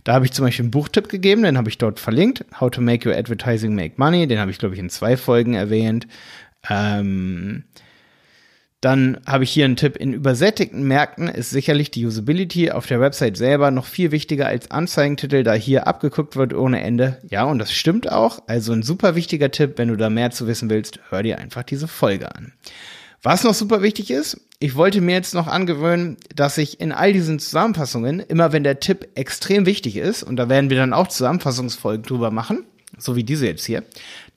Da 0.05 0.15
habe 0.15 0.25
ich 0.25 0.33
zum 0.33 0.45
Beispiel 0.45 0.65
einen 0.65 0.71
Buchtipp 0.71 1.09
gegeben, 1.09 1.43
den 1.43 1.59
habe 1.59 1.69
ich 1.69 1.79
dort 1.79 2.01
verlinkt. 2.01 2.45
How 2.61 2.71
to 2.71 2.81
make 2.81 3.09
your 3.09 3.17
advertising 3.17 3.75
make 3.75 3.95
money. 3.97 4.27
Den 4.27 4.39
habe 4.39 4.51
ich, 4.51 4.59
glaube 4.59 4.75
ich, 4.75 4.81
in 4.81 4.91
zwei 4.91 5.17
Folgen 5.17 5.55
erwähnt. 5.55 6.07
Ähm, 6.69 7.65
dann 8.83 9.21
habe 9.29 9.45
ich 9.45 9.53
hier 9.53 9.65
einen 9.65 9.77
Tipp. 9.77 9.97
In 9.97 10.13
übersättigten 10.13 10.83
Märkten 10.83 11.29
ist 11.29 11.51
sicherlich 11.51 11.93
die 11.93 12.05
Usability 12.05 12.73
auf 12.73 12.87
der 12.87 13.01
Website 13.01 13.37
selber 13.37 13.71
noch 13.71 13.87
viel 13.87 14.11
wichtiger 14.11 14.47
als 14.47 14.73
Anzeigentitel, 14.73 15.45
da 15.45 15.55
hier 15.55 15.87
abgeguckt 15.87 16.35
wird 16.35 16.53
ohne 16.53 16.83
Ende. 16.83 17.19
Ja, 17.29 17.45
und 17.45 17.61
das 17.61 17.73
stimmt 17.73 18.11
auch. 18.11 18.41
Also 18.49 18.73
ein 18.73 18.83
super 18.83 19.15
wichtiger 19.15 19.53
Tipp. 19.53 19.75
Wenn 19.77 19.87
du 19.87 19.97
da 19.97 20.11
mehr 20.11 20.33
zu 20.33 20.49
wissen 20.49 20.69
willst, 20.69 20.99
hör 21.11 21.23
dir 21.23 21.39
einfach 21.39 21.63
diese 21.63 21.87
Folge 21.87 22.35
an. 22.35 22.53
Was 23.25 23.45
noch 23.45 23.55
super 23.55 23.83
wichtig 23.83 24.11
ist, 24.11 24.41
ich 24.59 24.75
wollte 24.75 25.01
mir 25.01 25.15
jetzt 25.15 25.33
noch 25.33 25.47
angewöhnen, 25.47 26.17
dass 26.35 26.59
ich 26.59 26.81
in 26.81 26.91
all 26.91 27.13
diesen 27.13 27.39
Zusammenfassungen, 27.39 28.19
immer 28.19 28.53
wenn 28.53 28.65
der 28.65 28.81
Tipp 28.81 29.11
extrem 29.15 29.65
wichtig 29.65 29.97
ist, 29.97 30.25
und 30.25 30.35
da 30.37 30.49
werden 30.49 30.71
wir 30.71 30.77
dann 30.77 30.93
auch 30.93 31.07
Zusammenfassungsfolgen 31.07 32.05
drüber 32.05 32.33
machen, 32.33 32.65
so 32.99 33.15
wie 33.15 33.23
diese 33.23 33.47
jetzt 33.47 33.65
hier, 33.65 33.85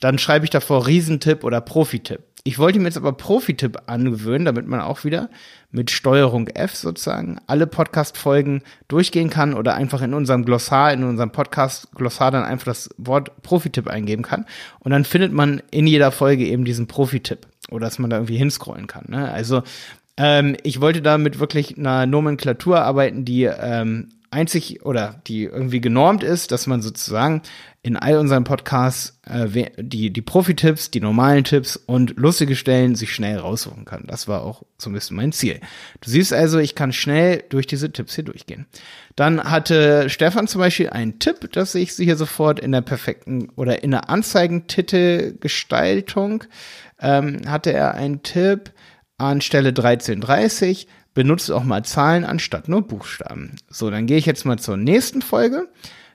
dann 0.01 0.19
schreibe 0.19 0.45
ich 0.45 0.51
davor 0.51 0.85
Riesentipp 0.85 1.43
oder 1.43 1.61
Profitipp. 1.61 2.21
Ich 2.47 2.59
wollte 2.59 2.77
mir 2.77 2.85
jetzt 2.85 2.97
aber 2.97 3.11
Profitipp 3.11 3.79
angewöhnen, 3.87 4.45
damit 4.45 4.67
man 4.67 4.79
auch 4.79 5.03
wieder 5.03 5.31
mit 5.71 5.89
Steuerung 5.89 6.47
F 6.47 6.75
sozusagen 6.75 7.39
alle 7.47 7.65
Podcast-Folgen 7.65 8.61
durchgehen 8.87 9.31
kann 9.31 9.55
oder 9.55 9.73
einfach 9.73 10.03
in 10.03 10.13
unserem 10.13 10.45
Glossar, 10.45 10.93
in 10.93 11.03
unserem 11.03 11.31
Podcast-Glossar 11.31 12.29
dann 12.29 12.43
einfach 12.43 12.65
das 12.65 12.91
Wort 12.97 13.41
Profitipp 13.41 13.87
eingeben 13.87 14.21
kann. 14.21 14.45
Und 14.77 14.91
dann 14.91 15.05
findet 15.05 15.33
man 15.33 15.63
in 15.71 15.87
jeder 15.87 16.11
Folge 16.11 16.45
eben 16.45 16.65
diesen 16.65 16.85
Profitipp 16.85 17.47
oder 17.71 17.87
dass 17.87 17.97
man 17.97 18.11
da 18.11 18.17
irgendwie 18.17 18.37
hinscrollen 18.37 18.85
kann. 18.85 19.05
Ne? 19.07 19.27
Also 19.31 19.63
ähm, 20.15 20.55
ich 20.61 20.81
wollte 20.81 21.01
da 21.01 21.17
mit 21.17 21.39
wirklich 21.39 21.79
einer 21.79 22.05
Nomenklatur 22.05 22.79
arbeiten, 22.79 23.25
die 23.25 23.45
ähm, 23.45 24.09
einzig 24.35 24.85
oder 24.85 25.21
die 25.27 25.45
irgendwie 25.45 25.79
genormt 25.79 26.23
ist, 26.23 26.51
dass 26.51 26.67
man 26.67 26.81
sozusagen 26.81 27.41
in 27.81 27.95
all 27.95 28.17
unseren 28.17 28.43
Podcasts 28.43 29.17
äh, 29.25 29.47
die, 29.77 30.11
die 30.11 30.21
Profi-Tipps, 30.21 30.91
die 30.91 30.99
normalen 30.99 31.45
Tipps 31.45 31.77
und 31.77 32.17
lustige 32.17 32.57
Stellen 32.57 32.95
sich 32.95 33.13
schnell 33.13 33.37
raussuchen 33.37 33.85
kann. 33.85 34.03
Das 34.07 34.27
war 34.27 34.43
auch 34.43 34.63
so 34.77 34.89
ein 34.89 34.93
bisschen 34.93 35.15
mein 35.15 35.31
Ziel. 35.31 35.61
Du 36.01 36.09
siehst 36.09 36.33
also, 36.33 36.59
ich 36.59 36.75
kann 36.75 36.91
schnell 36.91 37.45
durch 37.47 37.65
diese 37.65 37.89
Tipps 37.91 38.15
hier 38.15 38.25
durchgehen. 38.25 38.65
Dann 39.15 39.41
hatte 39.43 40.09
Stefan 40.09 40.47
zum 40.47 40.59
Beispiel 40.59 40.89
einen 40.89 41.19
Tipp, 41.19 41.49
dass 41.53 41.73
ich 41.73 41.95
sie 41.95 42.03
hier 42.03 42.17
sofort 42.17 42.59
in 42.59 42.73
der 42.73 42.81
perfekten 42.81 43.47
oder 43.55 43.83
in 43.83 43.91
der 43.91 44.09
Anzeigentitelgestaltung 44.09 46.43
ähm, 46.99 47.39
hatte 47.47 47.71
er 47.71 47.95
einen 47.95 48.23
Tipp, 48.23 48.73
anstelle 49.17 49.69
1330 49.69 50.89
benutzt 51.15 51.51
auch 51.51 51.63
mal 51.63 51.83
Zahlen 51.83 52.23
anstatt 52.23 52.69
nur 52.69 52.83
Buchstaben. 52.83 53.55
So, 53.69 53.89
dann 53.89 54.05
gehe 54.05 54.17
ich 54.17 54.27
jetzt 54.27 54.45
mal 54.45 54.59
zur 54.59 54.77
nächsten 54.77 55.23
Folge. 55.23 55.67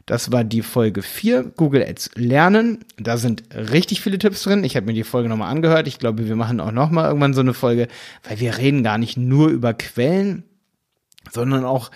Das 0.06 0.30
war 0.30 0.44
die 0.44 0.62
Folge 0.62 1.02
4, 1.02 1.44
Google 1.56 1.82
Ads 1.82 2.10
lernen. 2.14 2.84
Da 2.98 3.16
sind 3.16 3.44
richtig 3.54 4.00
viele 4.00 4.18
Tipps 4.18 4.42
drin. 4.42 4.64
Ich 4.64 4.76
habe 4.76 4.86
mir 4.86 4.92
die 4.92 5.04
Folge 5.04 5.28
nochmal 5.28 5.50
angehört. 5.50 5.88
Ich 5.88 5.98
glaube, 5.98 6.28
wir 6.28 6.36
machen 6.36 6.60
auch 6.60 6.72
nochmal 6.72 7.06
irgendwann 7.06 7.34
so 7.34 7.40
eine 7.40 7.54
Folge, 7.54 7.88
weil 8.28 8.40
wir 8.40 8.58
reden 8.58 8.82
gar 8.82 8.98
nicht 8.98 9.16
nur 9.16 9.48
über 9.48 9.74
Quellen, 9.74 10.44
sondern 11.30 11.64
auch 11.64 11.90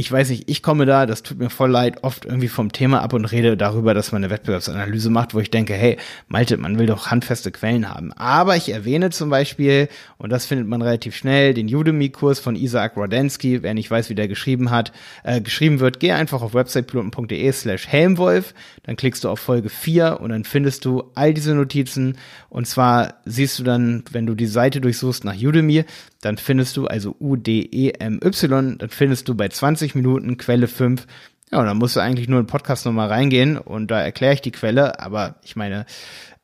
ich 0.00 0.10
weiß 0.10 0.30
nicht, 0.30 0.48
ich 0.48 0.62
komme 0.62 0.86
da, 0.86 1.04
das 1.04 1.22
tut 1.22 1.38
mir 1.38 1.50
voll 1.50 1.70
leid, 1.70 2.02
oft 2.02 2.24
irgendwie 2.24 2.48
vom 2.48 2.72
Thema 2.72 3.02
ab 3.02 3.12
und 3.12 3.26
rede 3.26 3.58
darüber, 3.58 3.92
dass 3.92 4.12
man 4.12 4.24
eine 4.24 4.32
Wettbewerbsanalyse 4.32 5.10
macht, 5.10 5.34
wo 5.34 5.40
ich 5.40 5.50
denke, 5.50 5.74
hey, 5.74 5.98
Malte, 6.26 6.56
man 6.56 6.78
will 6.78 6.86
doch 6.86 7.08
handfeste 7.08 7.52
Quellen 7.52 7.90
haben. 7.90 8.10
Aber 8.14 8.56
ich 8.56 8.72
erwähne 8.72 9.10
zum 9.10 9.28
Beispiel, 9.28 9.88
und 10.16 10.30
das 10.30 10.46
findet 10.46 10.66
man 10.68 10.80
relativ 10.80 11.14
schnell, 11.14 11.52
den 11.52 11.66
Udemy-Kurs 11.66 12.40
von 12.40 12.56
Isaac 12.56 12.96
Rodensky. 12.96 13.62
Wer 13.62 13.74
nicht 13.74 13.90
weiß, 13.90 14.08
wie 14.08 14.14
der 14.14 14.26
geschrieben 14.26 14.70
hat, 14.70 14.90
äh, 15.22 15.42
geschrieben 15.42 15.80
wird, 15.80 16.00
geh 16.00 16.12
einfach 16.12 16.40
auf 16.40 16.54
websitepiloten.de 16.54 17.52
slash 17.52 17.86
Helmwolf, 17.86 18.54
dann 18.84 18.96
klickst 18.96 19.24
du 19.24 19.28
auf 19.28 19.38
Folge 19.38 19.68
4 19.68 20.18
und 20.20 20.30
dann 20.30 20.44
findest 20.44 20.86
du 20.86 21.10
all 21.14 21.34
diese 21.34 21.54
Notizen. 21.54 22.16
Und 22.48 22.66
zwar 22.66 23.16
siehst 23.26 23.58
du 23.58 23.64
dann, 23.64 24.02
wenn 24.10 24.24
du 24.24 24.34
die 24.34 24.46
Seite 24.46 24.80
durchsuchst 24.80 25.26
nach 25.26 25.36
Udemy, 25.36 25.84
dann 26.20 26.36
findest 26.36 26.76
du, 26.76 26.86
also 26.86 27.16
U-D-E-M-Y, 27.18 28.78
dann 28.78 28.90
findest 28.90 29.28
du 29.28 29.34
bei 29.34 29.48
20 29.48 29.94
Minuten 29.94 30.36
Quelle 30.36 30.68
5. 30.68 31.06
Ja, 31.50 31.58
und 31.58 31.66
dann 31.66 31.78
musst 31.78 31.96
du 31.96 32.00
eigentlich 32.00 32.28
nur 32.28 32.40
in 32.40 32.46
Podcast 32.46 32.86
nochmal 32.86 33.08
reingehen 33.08 33.58
und 33.58 33.90
da 33.90 34.00
erkläre 34.00 34.34
ich 34.34 34.40
die 34.40 34.52
Quelle, 34.52 35.00
aber 35.00 35.36
ich 35.42 35.56
meine, 35.56 35.84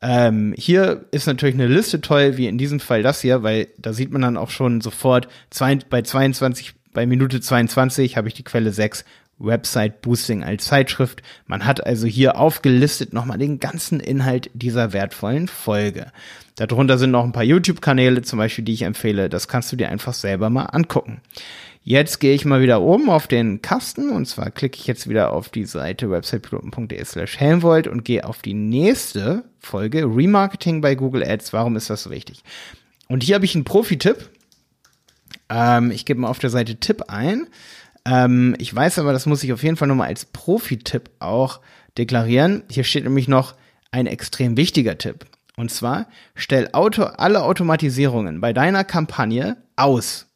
ähm, 0.01 0.53
hier 0.57 1.05
ist 1.11 1.27
natürlich 1.27 1.55
eine 1.55 1.67
Liste 1.67 2.01
toll, 2.01 2.37
wie 2.37 2.47
in 2.47 2.57
diesem 2.57 2.79
Fall 2.79 3.03
das 3.03 3.21
hier, 3.21 3.41
weil 3.41 3.69
da 3.77 3.93
sieht 3.93 4.11
man 4.11 4.21
dann 4.21 4.37
auch 4.37 4.49
schon 4.49 4.81
sofort, 4.81 5.29
zwei, 5.49 5.75
bei 5.89 6.01
22, 6.01 6.73
bei 6.91 7.05
Minute 7.05 7.39
22 7.39 8.17
habe 8.17 8.27
ich 8.27 8.33
die 8.33 8.43
Quelle 8.43 8.71
6 8.71 9.05
Website 9.39 10.01
Boosting 10.01 10.43
als 10.43 10.65
Zeitschrift. 10.65 11.21
Man 11.45 11.65
hat 11.65 11.85
also 11.85 12.07
hier 12.07 12.37
aufgelistet 12.37 13.13
nochmal 13.13 13.37
den 13.37 13.59
ganzen 13.59 13.99
Inhalt 13.99 14.49
dieser 14.53 14.93
wertvollen 14.93 15.47
Folge. 15.47 16.11
Darunter 16.55 16.97
sind 16.97 17.11
noch 17.11 17.23
ein 17.23 17.33
paar 17.33 17.43
YouTube-Kanäle, 17.43 18.23
zum 18.23 18.39
Beispiel, 18.39 18.65
die 18.65 18.73
ich 18.73 18.81
empfehle. 18.81 19.29
Das 19.29 19.47
kannst 19.47 19.71
du 19.71 19.75
dir 19.75 19.89
einfach 19.89 20.13
selber 20.13 20.49
mal 20.49 20.65
angucken. 20.65 21.21
Jetzt 21.83 22.19
gehe 22.19 22.33
ich 22.33 22.43
mal 22.43 22.61
wieder 22.61 22.81
oben 22.81 23.09
auf 23.09 23.27
den 23.27 23.61
Kasten 23.61 24.09
und 24.09 24.25
zwar 24.25 24.51
klicke 24.51 24.77
ich 24.77 24.87
jetzt 24.87 25.07
wieder 25.07 25.31
auf 25.31 25.47
die 25.47 25.63
Seite 25.63 26.11
websitepiloten.de 26.11 27.01
slash 27.05 27.37
helmvold 27.37 27.87
und 27.87 28.03
gehe 28.03 28.25
auf 28.25 28.41
die 28.41 28.55
nächste 28.55 29.45
Folge 29.59 30.03
Remarketing 30.03 30.81
bei 30.81 30.95
Google 30.95 31.23
Ads. 31.23 31.53
Warum 31.53 31.77
ist 31.77 31.89
das 31.89 32.03
so 32.03 32.09
wichtig? 32.09 32.43
Und 33.07 33.23
hier 33.23 33.35
habe 33.35 33.45
ich 33.45 33.55
einen 33.55 33.63
Profi-Tipp. 33.63 34.29
Ähm, 35.49 35.91
ich 35.91 36.03
gebe 36.03 36.19
mal 36.19 36.27
auf 36.27 36.39
der 36.39 36.49
Seite 36.49 36.75
Tipp 36.75 37.03
ein. 37.07 37.47
Ähm, 38.07 38.55
ich 38.57 38.73
weiß 38.73 38.99
aber, 38.99 39.13
das 39.13 39.25
muss 39.25 39.43
ich 39.43 39.53
auf 39.53 39.63
jeden 39.63 39.75
Fall 39.75 39.87
nochmal 39.87 40.07
als 40.07 40.25
Profi-Tipp 40.25 41.09
auch 41.19 41.59
deklarieren. 41.97 42.63
Hier 42.69 42.83
steht 42.83 43.03
nämlich 43.03 43.27
noch 43.27 43.55
ein 43.91 44.07
extrem 44.07 44.57
wichtiger 44.57 44.97
Tipp. 44.97 45.25
Und 45.57 45.71
zwar, 45.71 46.07
stell 46.35 46.69
Auto, 46.71 47.03
alle 47.03 47.43
Automatisierungen 47.43 48.39
bei 48.39 48.53
deiner 48.53 48.83
Kampagne 48.83 49.57
aus. 49.75 50.27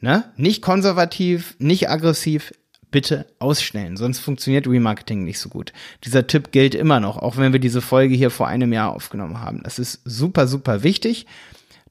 Ne? 0.00 0.32
Nicht 0.36 0.62
konservativ, 0.62 1.56
nicht 1.58 1.90
aggressiv, 1.90 2.52
bitte 2.90 3.26
ausstellen, 3.40 3.96
sonst 3.96 4.20
funktioniert 4.20 4.68
Remarketing 4.68 5.24
nicht 5.24 5.40
so 5.40 5.48
gut. 5.48 5.72
Dieser 6.04 6.28
Tipp 6.28 6.52
gilt 6.52 6.76
immer 6.76 7.00
noch, 7.00 7.16
auch 7.16 7.36
wenn 7.36 7.52
wir 7.52 7.58
diese 7.58 7.80
Folge 7.80 8.14
hier 8.14 8.30
vor 8.30 8.46
einem 8.46 8.72
Jahr 8.72 8.94
aufgenommen 8.94 9.40
haben. 9.40 9.62
Das 9.64 9.80
ist 9.80 10.00
super, 10.04 10.46
super 10.46 10.84
wichtig, 10.84 11.26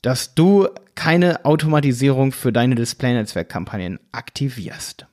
dass 0.04 0.36
du 0.36 0.68
keine 0.94 1.44
Automatisierung 1.46 2.32
für 2.32 2.54
deine 2.54 2.76
Display-Netzwerk-Kampagnen 2.76 4.00
aktivierst. 4.12 5.08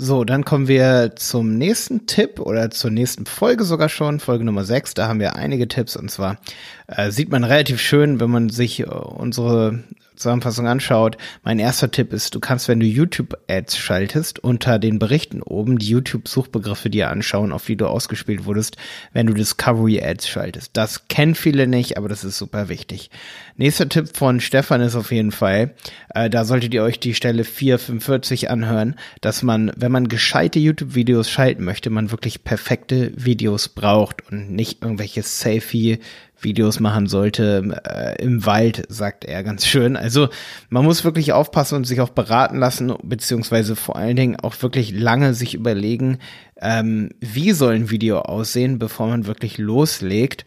So, 0.00 0.24
dann 0.24 0.44
kommen 0.44 0.68
wir 0.68 1.16
zum 1.16 1.58
nächsten 1.58 2.06
Tipp 2.06 2.38
oder 2.38 2.70
zur 2.70 2.92
nächsten 2.92 3.26
Folge 3.26 3.64
sogar 3.64 3.88
schon, 3.88 4.20
Folge 4.20 4.44
Nummer 4.44 4.64
6. 4.64 4.94
Da 4.94 5.08
haben 5.08 5.18
wir 5.18 5.34
einige 5.34 5.66
Tipps 5.66 5.96
und 5.96 6.08
zwar 6.08 6.38
äh, 6.86 7.10
sieht 7.10 7.30
man 7.30 7.42
relativ 7.42 7.80
schön, 7.80 8.20
wenn 8.20 8.30
man 8.30 8.48
sich 8.48 8.80
äh, 8.80 8.84
unsere 8.84 9.82
Zusammenfassung 10.18 10.66
anschaut, 10.66 11.16
mein 11.42 11.58
erster 11.58 11.90
Tipp 11.90 12.12
ist, 12.12 12.34
du 12.34 12.40
kannst, 12.40 12.68
wenn 12.68 12.80
du 12.80 12.86
YouTube-Ads 12.86 13.76
schaltest, 13.76 14.38
unter 14.38 14.78
den 14.78 14.98
Berichten 14.98 15.42
oben 15.42 15.78
die 15.78 15.88
YouTube-Suchbegriffe 15.88 16.90
dir 16.90 17.10
anschauen, 17.10 17.52
auf 17.52 17.66
die 17.66 17.76
du 17.76 17.86
ausgespielt 17.86 18.44
wurdest, 18.44 18.76
wenn 19.12 19.26
du 19.26 19.34
Discovery-Ads 19.34 20.28
schaltest. 20.28 20.70
Das 20.74 21.08
kennen 21.08 21.34
viele 21.34 21.66
nicht, 21.66 21.96
aber 21.96 22.08
das 22.08 22.24
ist 22.24 22.38
super 22.38 22.68
wichtig. 22.68 23.10
Nächster 23.56 23.88
Tipp 23.88 24.16
von 24.16 24.40
Stefan 24.40 24.80
ist 24.80 24.94
auf 24.94 25.10
jeden 25.12 25.32
Fall, 25.32 25.74
äh, 26.14 26.30
da 26.30 26.44
solltet 26.44 26.74
ihr 26.74 26.82
euch 26.82 27.00
die 27.00 27.14
Stelle 27.14 27.44
445 27.44 28.50
anhören, 28.50 28.96
dass 29.20 29.42
man, 29.42 29.72
wenn 29.76 29.92
man 29.92 30.08
gescheite 30.08 30.58
YouTube-Videos 30.58 31.30
schalten 31.30 31.64
möchte, 31.64 31.90
man 31.90 32.10
wirklich 32.10 32.44
perfekte 32.44 33.12
Videos 33.16 33.68
braucht 33.68 34.30
und 34.30 34.50
nicht 34.50 34.82
irgendwelche 34.82 35.22
Selfie 35.22 35.98
Videos 36.40 36.80
machen 36.80 37.06
sollte 37.06 37.80
äh, 37.84 38.22
im 38.22 38.46
Wald, 38.46 38.84
sagt 38.88 39.24
er 39.24 39.42
ganz 39.42 39.66
schön. 39.66 39.96
Also 39.96 40.28
man 40.70 40.84
muss 40.84 41.04
wirklich 41.04 41.32
aufpassen 41.32 41.76
und 41.76 41.84
sich 41.84 42.00
auch 42.00 42.10
beraten 42.10 42.58
lassen, 42.58 42.94
beziehungsweise 43.02 43.76
vor 43.76 43.96
allen 43.96 44.16
Dingen 44.16 44.36
auch 44.36 44.60
wirklich 44.62 44.92
lange 44.92 45.34
sich 45.34 45.54
überlegen, 45.54 46.18
ähm, 46.60 47.10
wie 47.20 47.52
soll 47.52 47.74
ein 47.74 47.90
Video 47.90 48.20
aussehen, 48.20 48.78
bevor 48.78 49.08
man 49.08 49.26
wirklich 49.26 49.58
loslegt. 49.58 50.44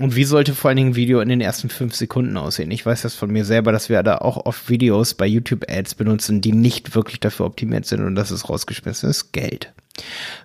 Und 0.00 0.16
wie 0.16 0.24
sollte 0.24 0.54
vor 0.54 0.68
allen 0.68 0.76
Dingen 0.76 0.90
ein 0.90 0.96
Video 0.96 1.20
in 1.20 1.28
den 1.28 1.40
ersten 1.40 1.68
fünf 1.68 1.94
Sekunden 1.94 2.36
aussehen? 2.36 2.72
Ich 2.72 2.84
weiß 2.84 3.02
das 3.02 3.14
von 3.14 3.30
mir 3.30 3.44
selber, 3.44 3.70
dass 3.70 3.88
wir 3.88 4.02
da 4.02 4.18
auch 4.18 4.44
oft 4.44 4.68
Videos 4.68 5.14
bei 5.14 5.26
YouTube-Ads 5.26 5.94
benutzen, 5.94 6.40
die 6.40 6.52
nicht 6.52 6.96
wirklich 6.96 7.20
dafür 7.20 7.46
optimiert 7.46 7.86
sind 7.86 8.02
und 8.04 8.16
das 8.16 8.32
ist 8.32 8.48
rausgeschmissenes 8.48 9.30
Geld. 9.30 9.72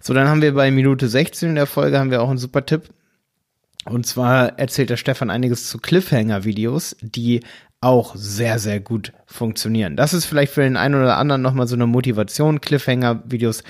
So, 0.02 0.14
dann 0.14 0.28
haben 0.28 0.44
wir 0.44 0.54
bei 0.54 0.70
Minute 0.70 1.08
16 1.08 1.50
in 1.50 1.56
der 1.56 1.66
Folge 1.66 1.98
haben 1.98 2.12
wir 2.12 2.22
auch 2.22 2.30
einen 2.30 2.38
super 2.38 2.64
Tipp. 2.64 2.84
Und 3.86 4.06
zwar 4.06 4.60
erzählt 4.60 4.90
der 4.90 4.98
Stefan 4.98 5.30
einiges 5.30 5.70
zu 5.70 5.78
Cliffhanger-Videos, 5.78 6.98
die 7.02 7.42
auch 7.82 8.16
sehr, 8.16 8.60
sehr 8.60 8.80
gut 8.80 9.14
funktionieren. 9.26 9.96
Das 9.96 10.14
ist 10.14 10.26
vielleicht 10.26 10.54
für 10.54 10.62
den 10.62 10.78
einen 10.78 10.96
oder 10.96 11.18
anderen 11.18 11.42
nochmal 11.42 11.68
so 11.68 11.76
eine 11.76 11.88
Motivation, 11.88 12.62
Cliffhanger-Videos 12.62 13.64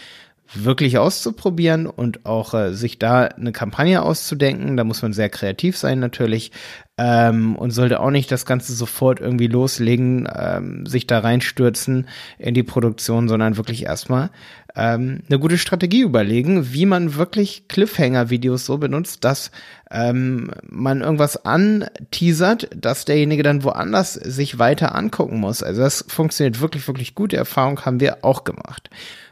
wirklich 0.53 0.97
auszuprobieren 0.97 1.85
und 1.85 2.25
auch 2.25 2.53
äh, 2.53 2.73
sich 2.73 2.97
da 2.97 3.25
eine 3.25 3.51
Kampagne 3.51 4.01
auszudenken. 4.01 4.77
Da 4.77 4.83
muss 4.83 5.01
man 5.01 5.13
sehr 5.13 5.29
kreativ 5.29 5.77
sein 5.77 5.99
natürlich 5.99 6.51
ähm, 6.97 7.55
und 7.55 7.71
sollte 7.71 7.99
auch 7.99 8.09
nicht 8.09 8.31
das 8.31 8.45
Ganze 8.45 8.73
sofort 8.73 9.19
irgendwie 9.19 9.47
loslegen, 9.47 10.27
ähm, 10.35 10.85
sich 10.87 11.05
da 11.05 11.19
reinstürzen 11.19 12.07
in 12.39 12.55
die 12.55 12.63
Produktion, 12.63 13.27
sondern 13.27 13.57
wirklich 13.57 13.83
erstmal 13.83 14.31
ähm, 14.75 15.21
eine 15.27 15.39
gute 15.39 15.57
Strategie 15.57 16.01
überlegen, 16.01 16.73
wie 16.73 16.85
man 16.85 17.15
wirklich 17.15 17.67
Cliffhanger-Videos 17.67 18.65
so 18.65 18.77
benutzt, 18.77 19.23
dass 19.23 19.51
ähm, 19.91 20.51
man 20.67 21.01
irgendwas 21.01 21.45
anteasert, 21.45 22.69
dass 22.75 23.05
derjenige 23.05 23.43
dann 23.43 23.63
woanders 23.63 24.13
sich 24.13 24.59
weiter 24.59 24.95
angucken 24.95 25.39
muss. 25.39 25.63
Also 25.63 25.81
das 25.81 26.05
funktioniert 26.07 26.61
wirklich, 26.61 26.87
wirklich 26.87 27.15
gut. 27.15 27.31
Die 27.31 27.37
Erfahrung 27.37 27.85
haben 27.85 27.99
wir 27.99 28.23
auch 28.23 28.43
gemacht. 28.43 28.89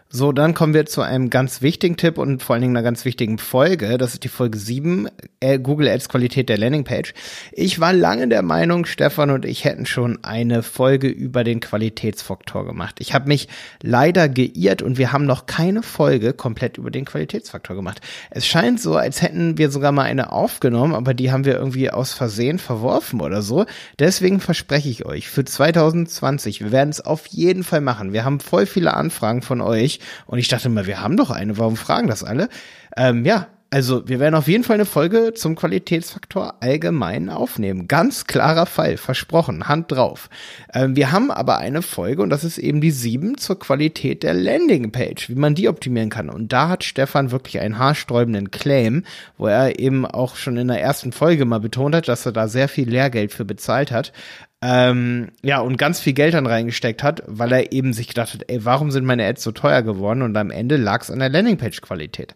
So, 0.09 0.31
dann 0.31 0.53
kommen 0.53 0.73
wir 0.73 0.85
zu 0.85 1.01
einem 1.01 1.29
ganz 1.29 1.61
wichtigen 1.61 1.97
Tipp 1.97 2.17
und 2.17 2.41
vor 2.41 2.53
allen 2.53 2.61
Dingen 2.61 2.77
einer 2.77 2.83
ganz 2.83 3.03
wichtigen 3.03 3.37
Folge. 3.37 3.97
Das 3.97 4.13
ist 4.13 4.23
die 4.23 4.29
Folge 4.29 4.57
7, 4.57 5.09
äh, 5.41 5.59
Google 5.59 5.89
Ads 5.89 6.07
Qualität 6.07 6.47
der 6.47 6.57
Landingpage. 6.57 7.13
Ich 7.51 7.81
war 7.81 7.91
lange 7.91 8.29
der 8.29 8.41
Meinung, 8.41 8.85
Stefan 8.85 9.31
und 9.31 9.43
ich 9.43 9.65
hätten 9.65 9.85
schon 9.85 10.23
eine 10.23 10.63
Folge 10.63 11.09
über 11.09 11.43
den 11.43 11.59
Qualitätsfaktor 11.59 12.65
gemacht. 12.65 12.95
Ich 12.99 13.13
habe 13.13 13.27
mich 13.27 13.49
leider 13.83 14.29
geirrt 14.29 14.81
und 14.81 14.97
wir 14.97 15.11
haben 15.11 15.25
noch 15.25 15.45
keine 15.45 15.83
Folge 15.83 16.31
komplett 16.31 16.77
über 16.77 16.89
den 16.89 17.03
Qualitätsfaktor 17.03 17.75
gemacht. 17.75 17.99
Es 18.29 18.47
scheint 18.47 18.79
so, 18.79 18.95
als 18.95 19.21
hätten 19.21 19.57
wir 19.57 19.69
sogar 19.69 19.91
mal 19.91 20.03
eine 20.03 20.31
aufgenommen, 20.31 20.95
aber 20.95 21.13
die 21.13 21.33
haben 21.33 21.43
wir 21.43 21.55
irgendwie 21.55 21.91
aus 21.91 22.13
Versehen 22.13 22.59
verworfen 22.59 23.19
oder 23.19 23.41
so. 23.41 23.65
Deswegen 23.99 24.39
verspreche 24.39 24.87
ich 24.87 25.05
euch, 25.05 25.27
für 25.27 25.43
2020, 25.43 26.61
wir 26.61 26.71
werden 26.71 26.91
es 26.91 27.01
auf 27.01 27.27
jeden 27.27 27.65
Fall 27.65 27.81
machen. 27.81 28.13
Wir 28.13 28.23
haben 28.23 28.39
voll 28.39 28.65
viele 28.65 28.93
Anfragen 28.93 29.41
von 29.41 29.59
euch 29.59 29.96
und 30.25 30.39
ich 30.39 30.47
dachte 30.47 30.69
mal, 30.69 30.87
wir 30.87 31.01
haben 31.01 31.17
doch 31.17 31.31
eine, 31.31 31.57
warum 31.57 31.77
fragen 31.77 32.07
das 32.07 32.23
alle? 32.23 32.49
Ähm, 32.95 33.25
ja, 33.25 33.47
also 33.69 34.07
wir 34.07 34.21
werden 34.21 34.35
auf 34.35 34.47
jeden 34.47 34.63
Fall 34.63 34.75
eine 34.75 34.85
Folge 34.85 35.33
zum 35.33 35.57
Qualitätsfaktor 35.57 36.55
allgemein 36.61 37.29
aufnehmen. 37.29 37.89
Ganz 37.89 38.25
klarer 38.25 38.65
Fall, 38.65 38.95
versprochen, 38.95 39.67
Hand 39.67 39.91
drauf. 39.91 40.29
Ähm, 40.73 40.95
wir 40.95 41.11
haben 41.11 41.31
aber 41.31 41.57
eine 41.57 41.81
Folge 41.81 42.21
und 42.21 42.29
das 42.29 42.45
ist 42.45 42.59
eben 42.59 42.79
die 42.79 42.91
sieben 42.91 43.37
zur 43.37 43.59
Qualität 43.59 44.23
der 44.23 44.33
Landingpage, 44.33 45.27
wie 45.27 45.35
man 45.35 45.53
die 45.53 45.67
optimieren 45.67 46.09
kann. 46.09 46.29
Und 46.29 46.53
da 46.53 46.69
hat 46.69 46.85
Stefan 46.85 47.31
wirklich 47.31 47.59
einen 47.59 47.77
haarsträubenden 47.77 48.51
Claim, 48.51 49.03
wo 49.37 49.47
er 49.47 49.79
eben 49.79 50.05
auch 50.05 50.37
schon 50.37 50.55
in 50.55 50.69
der 50.69 50.81
ersten 50.81 51.11
Folge 51.11 51.43
mal 51.43 51.59
betont 51.59 51.93
hat, 51.93 52.07
dass 52.07 52.25
er 52.25 52.31
da 52.31 52.47
sehr 52.47 52.69
viel 52.69 52.89
Lehrgeld 52.89 53.33
für 53.33 53.43
bezahlt 53.43 53.91
hat. 53.91 54.13
Ähm, 54.61 55.29
ja, 55.43 55.59
und 55.59 55.77
ganz 55.77 55.99
viel 55.99 56.13
Geld 56.13 56.33
dann 56.33 56.47
reingesteckt 56.47 57.03
hat, 57.03 57.21
weil 57.27 57.51
er 57.51 57.71
eben 57.71 57.93
sich 57.93 58.07
gedacht 58.07 58.33
hat, 58.33 58.43
ey, 58.47 58.65
warum 58.65 58.89
sind 58.89 59.05
meine 59.05 59.25
Ads 59.25 59.43
so 59.43 59.51
teuer 59.51 59.83
geworden? 59.83 60.23
Und 60.23 60.35
am 60.35 60.49
Ende 60.49 60.77
lag 60.77 61.03
es 61.03 61.11
an 61.11 61.19
der 61.19 61.29
Landingpage-Qualität. 61.29 62.35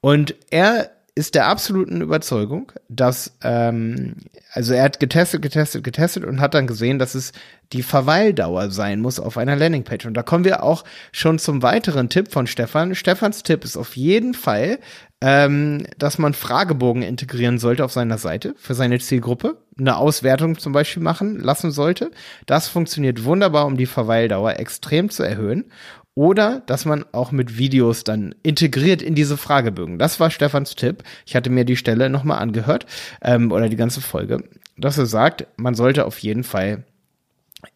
Und 0.00 0.34
er 0.50 0.90
ist 1.18 1.34
der 1.34 1.48
absoluten 1.48 2.00
Überzeugung, 2.00 2.70
dass, 2.88 3.36
ähm, 3.42 4.14
also 4.52 4.72
er 4.72 4.84
hat 4.84 5.00
getestet, 5.00 5.42
getestet, 5.42 5.82
getestet 5.82 6.24
und 6.24 6.40
hat 6.40 6.54
dann 6.54 6.68
gesehen, 6.68 7.00
dass 7.00 7.16
es 7.16 7.32
die 7.72 7.82
Verweildauer 7.82 8.70
sein 8.70 9.00
muss 9.00 9.18
auf 9.18 9.36
einer 9.36 9.56
Landingpage. 9.56 10.06
Und 10.06 10.14
da 10.14 10.22
kommen 10.22 10.44
wir 10.44 10.62
auch 10.62 10.84
schon 11.10 11.40
zum 11.40 11.62
weiteren 11.62 12.08
Tipp 12.08 12.30
von 12.30 12.46
Stefan. 12.46 12.94
Stefans 12.94 13.42
Tipp 13.42 13.64
ist 13.64 13.76
auf 13.76 13.96
jeden 13.96 14.32
Fall, 14.32 14.78
ähm, 15.20 15.84
dass 15.98 16.18
man 16.18 16.34
Fragebogen 16.34 17.02
integrieren 17.02 17.58
sollte 17.58 17.84
auf 17.84 17.92
seiner 17.92 18.18
Seite 18.18 18.54
für 18.56 18.74
seine 18.74 18.98
Zielgruppe, 19.00 19.56
eine 19.78 19.96
Auswertung 19.96 20.58
zum 20.58 20.72
Beispiel 20.72 21.02
machen 21.02 21.40
lassen 21.40 21.70
sollte. 21.70 22.10
Das 22.46 22.68
funktioniert 22.68 23.24
wunderbar, 23.24 23.66
um 23.66 23.76
die 23.76 23.86
Verweildauer 23.86 24.58
extrem 24.58 25.10
zu 25.10 25.22
erhöhen. 25.22 25.72
Oder 26.14 26.62
dass 26.66 26.84
man 26.84 27.04
auch 27.12 27.30
mit 27.30 27.58
Videos 27.58 28.02
dann 28.02 28.34
integriert 28.42 29.02
in 29.02 29.14
diese 29.14 29.36
Fragebögen. 29.36 30.00
Das 30.00 30.18
war 30.18 30.32
Stefans 30.32 30.74
Tipp. 30.74 31.04
Ich 31.24 31.36
hatte 31.36 31.48
mir 31.48 31.64
die 31.64 31.76
Stelle 31.76 32.10
nochmal 32.10 32.40
angehört 32.40 32.86
ähm, 33.22 33.52
oder 33.52 33.68
die 33.68 33.76
ganze 33.76 34.00
Folge, 34.00 34.42
dass 34.76 34.98
er 34.98 35.06
sagt, 35.06 35.46
man 35.56 35.76
sollte 35.76 36.06
auf 36.06 36.18
jeden 36.18 36.42
Fall 36.42 36.84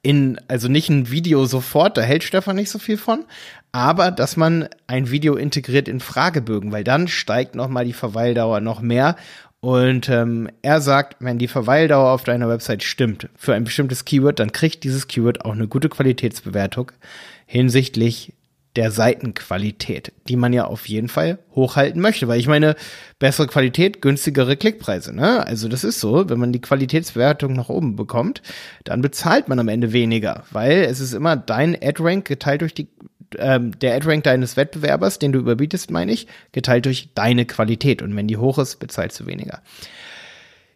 in, 0.03 0.41
also 0.49 0.69
nicht 0.69 0.89
ein 0.89 1.11
Video 1.11 1.45
sofort, 1.47 1.97
da 1.97 2.03
hält 2.03 2.25
Stefan 2.25 2.57
nicht 2.57 2.71
so 2.71 2.79
viel 2.79 2.97
von, 2.97 3.25
aber 3.73 4.11
dass 4.11 4.37
man 4.37 4.69
ein 4.87 5.11
Video 5.11 5.35
integriert 5.35 5.89
in 5.89 6.01
Fragebögen, 6.01 6.73
weil 6.73 6.85
dann 6.85 7.09
steigt 7.09 7.55
nochmal 7.55 7.87
die 7.87 7.95
Verweildauer 7.95 8.61
noch 8.61 8.81
mehr. 8.81 9.17
Und 9.61 10.09
ähm, 10.09 10.49
er 10.63 10.81
sagt, 10.81 11.17
wenn 11.21 11.39
die 11.39 11.49
Verweildauer 11.49 12.11
auf 12.11 12.25
deiner 12.25 12.49
Website 12.49 12.83
stimmt 12.83 13.29
für 13.37 13.55
ein 13.55 13.65
bestimmtes 13.65 14.05
Keyword, 14.05 14.41
dann 14.41 14.53
kriegt 14.53 14.85
dieses 14.85 15.07
Keyword 15.09 15.45
auch 15.45 15.53
eine 15.53 15.69
gute 15.69 15.89
Qualitätsbewertung 15.89 16.93
hinsichtlich 17.47 18.35
der 18.77 18.91
Seitenqualität, 18.91 20.13
die 20.29 20.37
man 20.37 20.53
ja 20.53 20.65
auf 20.65 20.89
jeden 20.89 21.09
Fall 21.09 21.39
hochhalten 21.55 22.01
möchte, 22.01 22.27
weil 22.27 22.41
ich 22.41 22.47
meine, 22.47 22.75
bessere 23.19 23.47
Qualität, 23.47 24.01
günstigere 24.01 24.57
Klickpreise, 24.57 25.15
ne? 25.15 25.47
Also 25.47 25.69
das 25.69 25.85
ist 25.85 26.01
so, 26.01 26.29
wenn 26.31 26.39
man 26.39 26.53
die 26.53 26.61
Qualitätsbewertung 26.61 27.53
nach 27.53 27.69
oben 27.69 27.97
bekommt, 27.97 28.41
dann 28.85 29.03
bezahlt 29.03 29.49
man 29.49 29.59
am 29.59 29.69
Ende 29.69 29.93
weniger, 29.93 30.45
weil 30.53 30.85
es 30.85 31.01
ist 31.01 31.13
immer 31.13 31.37
dein 31.37 31.77
Ad-Rank 31.83 32.25
geteilt 32.25 32.63
durch 32.63 32.73
die 32.73 32.89
ähm, 33.39 33.79
der 33.79 33.95
Ad-Rank 33.95 34.25
deines 34.25 34.57
Wettbewerbers, 34.57 35.19
den 35.19 35.33
du 35.33 35.39
überbietest, 35.39 35.91
meine 35.91 36.13
ich, 36.13 36.27
geteilt 36.53 36.87
durch 36.87 37.11
deine 37.15 37.47
Qualität 37.47 38.03
und 38.03 38.15
wenn 38.17 38.29
die 38.29 38.37
hoch 38.37 38.59
ist, 38.59 38.77
bezahlst 38.77 39.21
du 39.21 39.27
weniger. 39.27 39.61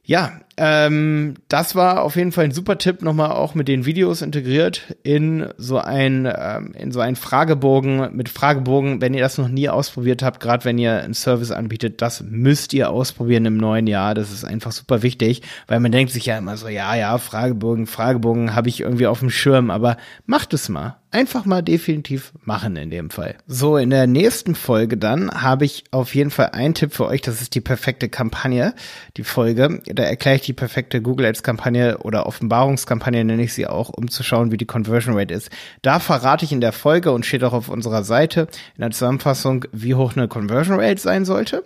Ja, 0.09 0.39
ähm, 0.57 1.35
das 1.49 1.75
war 1.75 2.03
auf 2.03 2.15
jeden 2.15 2.31
Fall 2.31 2.45
ein 2.45 2.53
super 2.53 2.79
Tipp, 2.79 3.03
nochmal 3.03 3.33
auch 3.33 3.57
mit 3.57 3.67
den 3.67 3.87
Videos 3.87 4.23
integriert 4.23 4.95
in 5.03 5.49
so 5.59 5.79
ein 5.79 6.33
ähm, 6.33 6.75
in 6.79 6.93
so 6.93 7.01
einen 7.01 7.17
Fragebogen 7.17 8.15
mit 8.15 8.29
Fragebogen. 8.29 9.01
Wenn 9.01 9.15
ihr 9.15 9.21
das 9.21 9.37
noch 9.37 9.49
nie 9.49 9.69
ausprobiert 9.69 10.23
habt, 10.23 10.39
gerade 10.39 10.65
wenn 10.65 10.79
ihr 10.79 11.03
einen 11.03 11.13
Service 11.13 11.51
anbietet, 11.51 12.03
das 12.03 12.23
müsst 12.23 12.73
ihr 12.73 12.89
ausprobieren 12.89 13.47
im 13.47 13.57
neuen 13.57 13.89
Jahr. 13.89 14.15
Das 14.15 14.31
ist 14.31 14.45
einfach 14.45 14.71
super 14.71 15.03
wichtig, 15.03 15.43
weil 15.67 15.81
man 15.81 15.91
denkt 15.91 16.13
sich 16.13 16.25
ja 16.25 16.39
immer 16.39 16.57
so, 16.57 16.69
ja, 16.69 16.95
ja, 16.95 17.19
Fragebogen, 17.19 17.89
Fragebogen 17.89 18.55
habe 18.55 18.69
ich 18.69 18.83
irgendwie 18.83 19.09
auf 19.09 19.19
dem 19.19 19.31
Schirm, 19.31 19.73
aber 19.73 19.97
macht 20.25 20.55
es 20.55 20.69
mal 20.69 20.99
einfach 21.11 21.45
mal 21.45 21.63
definitiv 21.63 22.33
machen 22.45 22.77
in 22.77 22.91
dem 22.91 23.11
Fall. 23.11 23.37
So, 23.47 23.77
in 23.77 23.91
der 23.91 24.07
nächsten 24.07 24.55
Folge 24.55 24.97
dann 24.97 25.31
habe 25.31 25.65
ich 25.65 25.85
auf 25.91 26.15
jeden 26.15 26.31
Fall 26.31 26.51
einen 26.51 26.75
Tipp 26.75 26.93
für 26.93 27.07
euch. 27.07 27.23
Das 27.23 27.41
ist 27.41 27.55
die 27.55 27.61
perfekte 27.61 28.09
Kampagne, 28.09 28.75
die 29.17 29.25
Folge. 29.25 29.81
Da 29.87 30.03
erkläre 30.03 30.37
ich 30.37 30.43
die 30.43 30.53
perfekte 30.53 31.01
Google 31.01 31.27
Ads 31.27 31.43
Kampagne 31.43 31.99
oder 31.99 32.27
Offenbarungskampagne 32.27 33.25
nenne 33.25 33.43
ich 33.43 33.55
sie 33.55 33.67
auch, 33.67 33.91
um 33.91 34.09
zu 34.11 34.23
schauen, 34.23 34.53
wie 34.53 34.57
die 34.57 34.67
Conversion 34.67 35.17
Rate 35.17 35.35
ist. 35.35 35.51
Da 35.83 36.01
verrate 36.01 36.45
ich 36.45 36.53
in 36.53 36.61
der 36.61 36.73
Folge 36.73 37.13
und 37.13 37.25
steht 37.27 37.45
auch 37.45 37.53
auf 37.53 37.69
unserer 37.69 38.05
Seite 38.05 38.49
in 38.77 38.83
der 38.83 38.91
Zusammenfassung, 38.91 39.65
wie 39.73 39.95
hoch 39.95 40.17
eine 40.17 40.29
Conversion 40.29 40.79
Rate 40.79 41.01
sein 41.01 41.25
sollte. 41.25 41.65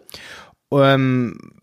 Ähm, 0.72 1.59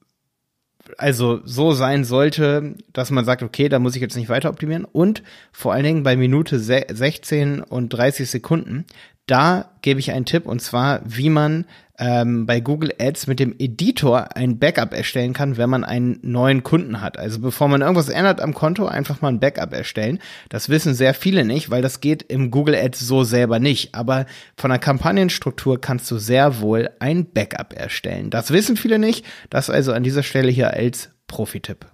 also 0.97 1.41
so 1.43 1.73
sein 1.73 2.03
sollte, 2.03 2.75
dass 2.91 3.11
man 3.11 3.25
sagt, 3.25 3.43
okay, 3.43 3.69
da 3.69 3.79
muss 3.79 3.95
ich 3.95 4.01
jetzt 4.01 4.15
nicht 4.15 4.29
weiter 4.29 4.49
optimieren. 4.49 4.85
Und 4.85 5.23
vor 5.51 5.73
allen 5.73 5.83
Dingen 5.83 6.03
bei 6.03 6.17
Minute 6.17 6.59
16 6.59 7.61
und 7.61 7.89
30 7.89 8.29
Sekunden, 8.29 8.85
da 9.27 9.71
gebe 9.81 9.99
ich 9.99 10.11
einen 10.11 10.25
Tipp 10.25 10.45
und 10.45 10.61
zwar, 10.61 11.01
wie 11.05 11.29
man 11.29 11.65
ähm, 11.99 12.45
bei 12.45 12.59
Google 12.59 12.93
Ads 12.99 13.27
mit 13.27 13.39
dem 13.39 13.55
Editor 13.57 14.35
ein 14.35 14.59
Backup 14.59 14.93
erstellen 14.93 15.33
kann, 15.33 15.57
wenn 15.57 15.69
man 15.69 15.83
einen 15.83 16.19
neuen 16.21 16.63
Kunden 16.63 17.01
hat. 17.01 17.17
Also 17.17 17.39
bevor 17.39 17.67
man 17.67 17.81
irgendwas 17.81 18.09
ändert 18.09 18.39
am 18.41 18.53
Konto, 18.53 18.85
einfach 18.85 19.21
mal 19.21 19.29
ein 19.29 19.39
Backup 19.39 19.73
erstellen. 19.73 20.19
Das 20.49 20.69
wissen 20.69 20.93
sehr 20.93 21.13
viele 21.13 21.43
nicht, 21.43 21.69
weil 21.69 21.81
das 21.81 21.99
geht 22.01 22.23
im 22.23 22.51
Google 22.51 22.75
Ads 22.75 22.99
so 22.99 23.23
selber 23.23 23.59
nicht. 23.59 23.95
Aber 23.95 24.25
von 24.55 24.69
der 24.69 24.79
Kampagnenstruktur 24.79 25.81
kannst 25.81 26.09
du 26.11 26.17
sehr 26.17 26.59
wohl 26.59 26.89
ein 26.99 27.31
Backup 27.31 27.73
erstellen. 27.73 28.29
Das 28.29 28.51
wissen 28.51 28.77
viele 28.77 28.99
nicht. 28.99 29.25
Das 29.49 29.69
also 29.69 29.93
an 29.93 30.03
dieser 30.03 30.23
Stelle 30.23 30.51
hier 30.51 30.73
als 30.73 31.09
Profi-Tipp. 31.27 31.85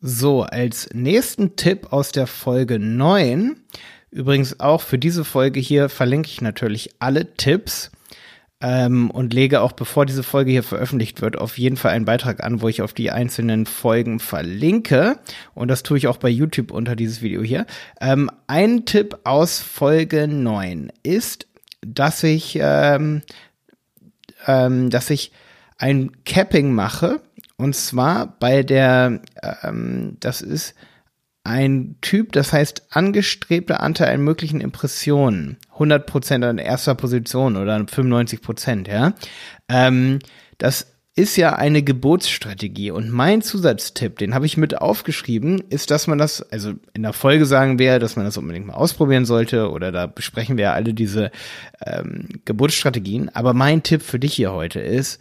So, 0.00 0.42
als 0.42 0.90
nächsten 0.92 1.56
Tipp 1.56 1.92
aus 1.92 2.12
der 2.12 2.26
Folge 2.26 2.78
9 2.78 3.56
Übrigens 4.14 4.60
auch 4.60 4.80
für 4.80 4.96
diese 4.96 5.24
Folge 5.24 5.58
hier 5.58 5.88
verlinke 5.88 6.28
ich 6.28 6.40
natürlich 6.40 6.90
alle 7.00 7.34
Tipps 7.34 7.90
ähm, 8.64 9.10
und 9.10 9.34
lege 9.34 9.60
auch, 9.60 9.72
bevor 9.72 10.06
diese 10.06 10.22
Folge 10.22 10.50
hier 10.50 10.62
veröffentlicht 10.62 11.20
wird, 11.20 11.36
auf 11.36 11.58
jeden 11.58 11.76
Fall 11.76 11.90
einen 11.90 12.06
Beitrag 12.06 12.42
an, 12.42 12.62
wo 12.62 12.68
ich 12.68 12.80
auf 12.80 12.94
die 12.94 13.10
einzelnen 13.10 13.66
Folgen 13.66 14.20
verlinke. 14.20 15.18
Und 15.52 15.68
das 15.68 15.82
tue 15.82 15.98
ich 15.98 16.06
auch 16.06 16.16
bei 16.16 16.30
YouTube 16.30 16.70
unter 16.70 16.96
dieses 16.96 17.20
Video 17.20 17.42
hier. 17.42 17.66
Ähm, 18.00 18.30
ein 18.46 18.86
Tipp 18.86 19.18
aus 19.24 19.60
Folge 19.60 20.28
9 20.28 20.90
ist, 21.02 21.46
dass 21.86 22.22
ich, 22.22 22.58
ähm, 22.58 23.20
ähm, 24.46 24.88
dass 24.88 25.10
ich 25.10 25.32
ein 25.76 26.12
Capping 26.24 26.72
mache. 26.72 27.20
Und 27.58 27.76
zwar 27.76 28.38
bei 28.38 28.62
der, 28.62 29.20
ähm, 29.62 30.16
das 30.20 30.40
ist 30.40 30.74
ein 31.42 31.96
Typ, 32.00 32.32
das 32.32 32.54
heißt 32.54 32.86
angestrebter 32.88 33.80
Anteil 33.80 34.14
an 34.14 34.22
möglichen 34.22 34.62
Impressionen, 34.62 35.58
100% 35.78 36.44
an 36.48 36.58
erster 36.58 36.94
Position 36.94 37.56
oder 37.56 37.76
95%, 37.76 38.88
ja. 38.88 39.14
Ähm, 39.68 40.18
das 40.58 40.94
ist 41.16 41.36
ja 41.36 41.54
eine 41.54 41.82
Geburtsstrategie 41.82 42.90
und 42.90 43.08
mein 43.08 43.40
Zusatztipp, 43.40 44.18
den 44.18 44.34
habe 44.34 44.46
ich 44.46 44.56
mit 44.56 44.78
aufgeschrieben, 44.78 45.62
ist, 45.70 45.92
dass 45.92 46.08
man 46.08 46.18
das, 46.18 46.42
also 46.50 46.72
in 46.92 47.02
der 47.02 47.12
Folge 47.12 47.46
sagen 47.46 47.78
wir, 47.78 48.00
dass 48.00 48.16
man 48.16 48.24
das 48.24 48.36
unbedingt 48.36 48.66
mal 48.66 48.74
ausprobieren 48.74 49.24
sollte 49.24 49.70
oder 49.70 49.92
da 49.92 50.06
besprechen 50.06 50.56
wir 50.56 50.72
alle 50.72 50.92
diese 50.92 51.30
ähm, 51.86 52.28
Geburtsstrategien, 52.44 53.30
aber 53.32 53.54
mein 53.54 53.84
Tipp 53.84 54.02
für 54.02 54.18
dich 54.18 54.34
hier 54.34 54.52
heute 54.52 54.80
ist, 54.80 55.20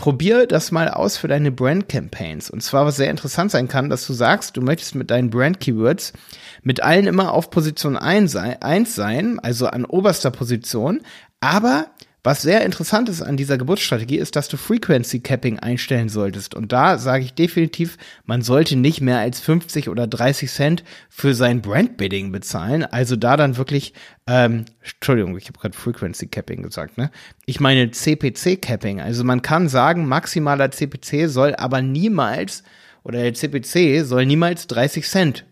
probier 0.00 0.46
das 0.46 0.72
mal 0.72 0.88
aus 0.88 1.18
für 1.18 1.28
deine 1.28 1.52
Brand 1.52 1.90
Campaigns. 1.90 2.48
Und 2.48 2.62
zwar, 2.62 2.86
was 2.86 2.96
sehr 2.96 3.10
interessant 3.10 3.50
sein 3.50 3.68
kann, 3.68 3.90
dass 3.90 4.06
du 4.06 4.14
sagst, 4.14 4.56
du 4.56 4.62
möchtest 4.62 4.94
mit 4.94 5.10
deinen 5.10 5.28
Brand 5.28 5.60
Keywords 5.60 6.14
mit 6.62 6.82
allen 6.82 7.06
immer 7.06 7.34
auf 7.34 7.50
Position 7.50 7.98
1 7.98 8.32
sein, 8.32 9.38
also 9.40 9.66
an 9.66 9.84
oberster 9.84 10.30
Position, 10.30 11.02
aber 11.40 11.88
was 12.22 12.42
sehr 12.42 12.64
interessant 12.64 13.08
ist 13.08 13.22
an 13.22 13.36
dieser 13.36 13.56
Geburtsstrategie, 13.56 14.18
ist, 14.18 14.36
dass 14.36 14.48
du 14.48 14.56
Frequency 14.56 15.20
Capping 15.20 15.58
einstellen 15.58 16.08
solltest. 16.08 16.54
Und 16.54 16.72
da 16.72 16.98
sage 16.98 17.24
ich 17.24 17.34
definitiv, 17.34 17.96
man 18.26 18.42
sollte 18.42 18.76
nicht 18.76 19.00
mehr 19.00 19.18
als 19.18 19.40
50 19.40 19.88
oder 19.88 20.06
30 20.06 20.50
Cent 20.50 20.84
für 21.08 21.34
sein 21.34 21.62
Brandbidding 21.62 22.30
bezahlen. 22.30 22.84
Also 22.84 23.16
da 23.16 23.36
dann 23.36 23.56
wirklich, 23.56 23.94
ähm, 24.26 24.66
Entschuldigung, 24.82 25.36
ich 25.38 25.48
habe 25.48 25.58
gerade 25.58 25.76
Frequency 25.76 26.26
Capping 26.26 26.62
gesagt, 26.62 26.98
ne? 26.98 27.10
Ich 27.46 27.58
meine 27.58 27.90
CPC 27.90 28.60
Capping. 28.60 29.00
Also 29.00 29.24
man 29.24 29.40
kann 29.40 29.68
sagen, 29.68 30.06
maximaler 30.06 30.70
CPC 30.70 31.28
soll 31.28 31.54
aber 31.54 31.80
niemals 31.80 32.64
oder 33.02 33.22
der 33.22 33.34
CPC 33.34 34.04
soll 34.04 34.26
niemals 34.26 34.66
30 34.66 35.08
Cent 35.08 35.46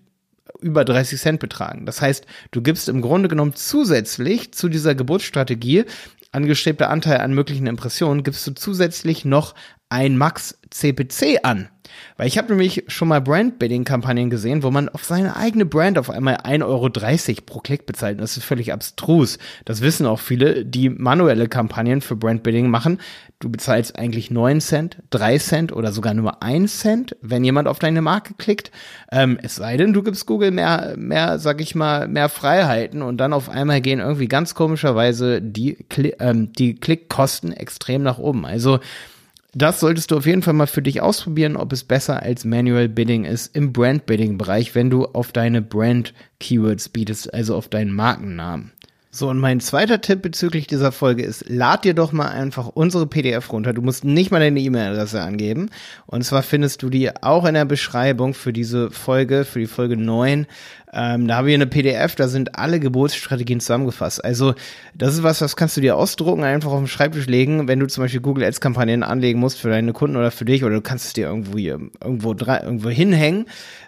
über 0.61 0.85
30 0.85 1.21
Cent 1.21 1.41
betragen. 1.41 1.87
Das 1.87 2.03
heißt, 2.03 2.27
du 2.51 2.63
gibst 2.63 2.89
im 2.89 3.01
Grunde 3.01 3.29
genommen 3.29 3.55
zusätzlich 3.55 4.53
zu 4.53 4.69
dieser 4.69 4.95
Geburtsstrategie 4.95 5.85
angestrebter 6.33 6.91
Anteil 6.91 7.19
an 7.19 7.35
möglichen 7.35 7.67
Impressionen, 7.67 8.23
gibst 8.23 8.47
du 8.47 8.53
zusätzlich 8.53 9.25
noch 9.25 9.55
ein 9.89 10.17
Max 10.17 10.59
CPC 10.71 11.41
an. 11.43 11.69
Weil 12.17 12.27
ich 12.27 12.39
habe 12.39 12.49
nämlich 12.49 12.85
schon 12.89 13.09
mal 13.09 13.21
Brand-Bidding-Kampagnen 13.21 14.31
gesehen, 14.31 14.63
wo 14.63 14.71
man 14.71 14.89
auf 14.89 15.05
seine 15.05 15.37
eigene 15.37 15.65
Brand 15.65 15.99
auf 15.99 16.11
einmal 16.11 16.37
1,30 16.37 16.65
Euro 16.65 16.91
pro 17.47 17.61
Klick 17.61 17.87
bezahlt. 17.87 18.17
Und 18.17 18.21
das 18.21 18.37
ist 18.37 18.45
völlig 18.45 18.73
abstrus. 18.73 19.39
Das 19.65 19.81
wissen 19.81 20.07
auch 20.07 20.21
viele, 20.21 20.65
die 20.65 20.91
manuelle 20.91 21.49
Kampagnen 21.49 22.01
für 22.01 22.17
Brand-Bidding 22.17 22.69
machen. 22.69 22.99
Du 23.41 23.51
bezahlst 23.51 23.99
eigentlich 23.99 24.31
9 24.31 24.61
Cent, 24.61 24.99
3 25.11 25.39
Cent 25.39 25.73
oder 25.73 25.93
sogar 25.93 26.13
nur 26.13 26.43
1 26.43 26.79
Cent, 26.79 27.17
wenn 27.23 27.45
jemand 27.45 27.69
auf 27.69 27.79
deine 27.79 28.03
Marke 28.03 28.35
klickt. 28.35 28.73
Ähm, 29.13 29.39
es 29.41 29.57
sei 29.57 29.77
denn, 29.77 29.93
du 29.93 30.03
gibst 30.03 30.27
Google 30.27 30.51
mehr, 30.51 30.95
mehr, 30.99 31.39
sag 31.39 31.61
ich 31.61 31.75
mal, 31.75 32.09
mehr 32.09 32.29
Freiheiten 32.29 33.01
und 33.01 33.19
dann 33.19 33.33
auf 33.33 33.49
einmal 33.49 33.81
gehen 33.81 34.01
irgendwie 34.01 34.29
ganz 34.29 34.55
komischerweise 34.55 35.41
die, 35.41 35.75
Kli 35.89 36.15
ähm, 36.19 36.53
die 36.53 36.75
Klickkosten 36.75 37.53
extrem 37.53 38.03
nach 38.03 38.19
oben. 38.19 38.45
Also 38.45 38.81
das 39.63 39.81
solltest 39.81 40.11
du 40.11 40.17
auf 40.17 40.27
jeden 40.27 40.43
Fall 40.43 40.55
mal 40.55 40.67
für 40.67 40.83
dich 40.83 41.01
ausprobieren, 41.01 41.57
ob 41.57 41.73
es 41.73 41.85
besser 41.85 42.23
als 42.23 42.45
Manual 42.45 42.89
Bidding 42.89 43.25
ist 43.25 43.55
im 43.55 43.73
Brand 43.73 44.07
Bidding 44.07 44.39
Bereich, 44.39 44.75
wenn 44.75 44.91
du 44.91 45.07
auf 45.07 45.33
deine 45.33 45.63
Brand 45.63 46.15
Keywords 46.41 46.89
bietest, 46.89 47.33
also 47.33 47.57
auf 47.57 47.69
deinen 47.69 47.93
Markennamen. 47.93 48.73
So, 49.11 49.31
und 49.31 49.39
mein 49.39 49.59
zweiter 49.61 50.03
Tipp 50.03 50.21
bezüglich 50.21 50.67
dieser 50.67 50.93
Folge 50.93 51.23
ist, 51.23 51.49
lad 51.49 51.85
dir 51.85 51.95
doch 51.95 52.13
mal 52.13 52.29
einfach 52.29 52.69
unsere 52.69 53.07
PDF 53.07 53.51
runter. 53.51 53.73
Du 53.73 53.81
musst 53.81 54.05
nicht 54.05 54.31
mal 54.31 54.39
deine 54.39 54.61
E-Mail-Adresse 54.61 55.23
angeben. 55.23 55.71
Und 56.07 56.25
zwar 56.25 56.43
findest 56.43 56.83
du 56.83 56.91
die 56.91 57.11
auch 57.23 57.47
in 57.47 57.55
der 57.55 57.65
Beschreibung 57.65 58.35
für 58.35 58.53
diese 58.53 58.91
Folge, 58.91 59.47
für 59.47 59.61
die 59.61 59.67
Folge 59.67 59.97
9. 59.97 60.47
Ähm, 60.93 61.29
da 61.29 61.37
haben 61.37 61.47
wir 61.47 61.55
eine 61.55 61.67
PDF, 61.67 62.15
da 62.15 62.29
sind 62.29 62.59
alle 62.59 62.81
Geburtsstrategien 62.81 63.61
zusammengefasst. 63.61 64.25
Also 64.25 64.55
das 64.95 65.15
ist 65.15 65.23
was, 65.23 65.39
das 65.39 65.57
kannst 65.57 65.77
du 65.77 65.81
dir 65.81 65.97
ausdrucken, 65.97 66.45
einfach 66.45 66.71
auf 66.71 66.79
den 66.79 66.87
Schreibtisch 66.87 67.27
legen, 67.27 67.69
wenn 67.69 67.81
du 67.81 67.87
zum 67.87 68.05
Beispiel 68.05 68.21
Google 68.21 68.45
Ads 68.45 68.61
Kampagnen 68.61 69.03
anlegen 69.03 69.39
musst 69.39 69.61
für 69.61 69.69
deine 69.69 69.93
Kunden 69.93 70.17
oder 70.17 70.31
für 70.31 70.45
dich 70.45 70.65
oder 70.65 70.77
du 70.77 70.81
kannst 70.81 71.07
es 71.07 71.13
dir 71.13 71.27
irgendwo 71.27 71.59
hier, 71.59 71.79
irgendwo, 72.03 72.33
irgendwo 72.33 72.89
hinhängen. 72.89 73.47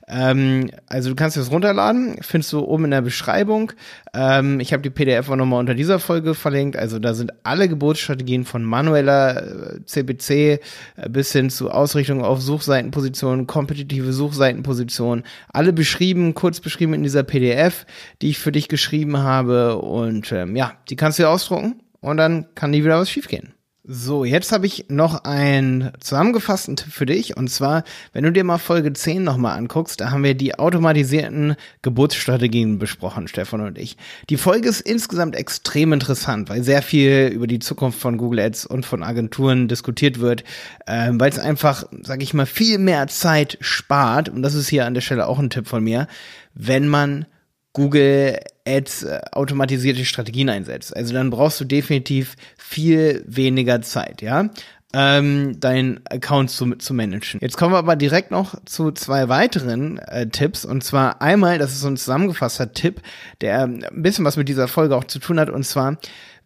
Ähm, 0.09 0.71
also 0.89 1.11
du 1.11 1.17
kannst 1.17 1.37
es 1.37 1.51
runterladen, 1.51 2.19
findest 2.21 2.53
du 2.53 2.61
oben 2.61 2.87
in 2.87 2.91
der 2.91 3.03
Beschreibung. 3.03 3.73
Ähm, 4.13 4.61
ich 4.61 4.73
habe 4.73 4.83
die 4.83 4.91
PDF 4.91 5.29
auch 5.31 5.37
nochmal 5.37 5.61
unter 5.61 5.75
dieser 5.75 5.99
Folge 5.99 6.35
verlinkt. 6.35 6.77
Also 6.77 6.99
da 6.99 7.15
sind 7.15 7.33
alle 7.45 7.69
Geburtsstrategien 7.69 8.45
von 8.45 8.65
manueller 8.65 9.81
CPC 9.85 10.31
äh, 10.31 10.59
äh, 10.97 11.09
bis 11.09 11.33
hin 11.33 11.51
zu 11.51 11.71
Ausrichtung 11.71 12.25
auf 12.25 12.41
Suchseitenpositionen, 12.41 13.47
kompetitive 13.47 14.13
Suchseitenpositionen, 14.13 15.25
alle 15.53 15.73
beschrieben, 15.73 16.35
kurz 16.35 16.61
beschrieben 16.61 16.95
in 16.95 17.03
dieser 17.03 17.23
PDF, 17.23 17.87
die 18.23 18.31
ich 18.31 18.39
für 18.39 18.53
dich 18.53 18.69
geschrieben 18.69 19.19
habe. 19.19 19.77
Und 19.77 20.33
ähm, 20.33 20.57
ja, 20.57 20.73
die 20.89 20.97
kannst 20.97 21.19
du 21.19 21.25
dir 21.25 21.31
ausdrucken 21.31 21.81
und 22.01 22.17
dann 22.17 22.47
kann 22.55 22.71
nie 22.71 22.85
wieder 22.85 22.99
was 22.99 23.11
schiefgehen. 23.11 23.55
So, 23.93 24.25
jetzt 24.25 24.53
habe 24.53 24.67
ich 24.67 24.85
noch 24.89 25.25
einen 25.25 25.91
zusammengefassten 25.99 26.77
Tipp 26.77 26.93
für 26.93 27.07
dich. 27.07 27.37
Und 27.37 27.49
zwar, 27.51 27.83
wenn 28.13 28.23
du 28.23 28.31
dir 28.31 28.45
mal 28.45 28.59
Folge 28.59 28.93
10 28.93 29.25
nochmal 29.25 29.59
anguckst, 29.59 30.01
da 30.01 30.13
haben 30.13 30.23
wir 30.23 30.37
die 30.37 30.57
automatisierten 30.57 31.57
Geburtsstrategien 31.83 32.79
besprochen, 32.79 33.27
Stefan 33.27 33.63
und 33.63 33.77
ich. 33.77 33.97
Die 34.29 34.37
Folge 34.37 34.69
ist 34.69 34.81
insgesamt 34.81 35.35
extrem 35.35 35.93
interessant, 35.93 36.49
weil 36.49 36.63
sehr 36.63 36.83
viel 36.83 37.33
über 37.35 37.49
die 37.49 37.59
Zukunft 37.59 37.99
von 37.99 38.17
Google 38.17 38.39
Ads 38.39 38.65
und 38.65 38.87
von 38.87 39.03
Agenturen 39.03 39.67
diskutiert 39.67 40.21
wird, 40.21 40.45
äh, 40.87 41.11
weil 41.15 41.31
es 41.31 41.41
einfach, 41.41 41.83
sage 42.03 42.23
ich 42.23 42.33
mal, 42.33 42.47
viel 42.47 42.79
mehr 42.79 43.09
Zeit 43.09 43.59
spart. 43.61 44.29
Und 44.29 44.43
das 44.43 44.55
ist 44.55 44.69
hier 44.69 44.87
an 44.87 44.95
der 44.95 45.01
Stelle 45.01 45.27
auch 45.27 45.41
ein 45.41 45.51
Tipp 45.51 45.67
von 45.67 45.83
mir, 45.83 46.07
wenn 46.55 46.87
man 46.87 47.27
Google 47.73 48.41
Ads 48.67 49.05
äh, 49.05 49.21
automatisierte 49.33 50.05
Strategien 50.05 50.49
einsetzt. 50.49 50.97
Also 50.97 51.15
dann 51.15 51.31
brauchst 51.31 51.61
du 51.61 51.65
definitiv 51.65 52.37
viel 52.57 53.25
weniger 53.27 53.81
Zeit, 53.83 54.23
ja, 54.23 54.51
ähm, 54.93 55.61
deinen 55.61 56.01
Account 56.09 56.51
zu, 56.51 56.75
zu 56.75 56.95
managen. 56.95 57.41
Jetzt 57.41 57.57
kommen 57.57 57.73
wir 57.73 57.79
aber 57.79 57.95
direkt 57.97 58.33
noch 58.33 58.57
zu 58.65 58.91
zwei 58.91 59.29
weiteren 59.29 59.99
äh, 59.99 60.29
Tipps. 60.29 60.65
Und 60.65 60.83
zwar 60.83 61.23
einmal, 61.23 61.59
das 61.59 61.73
ist 61.73 61.81
so 61.81 61.89
ein 61.89 61.97
zusammengefasster 61.97 62.73
Tipp, 62.73 63.01
der 63.41 63.63
ein 63.63 63.85
bisschen 64.03 64.25
was 64.25 64.37
mit 64.37 64.49
dieser 64.49 64.67
Folge 64.67 64.97
auch 64.97 65.05
zu 65.05 65.21
tun 65.21 65.39
hat. 65.39 65.49
Und 65.49 65.65
zwar, 65.65 65.99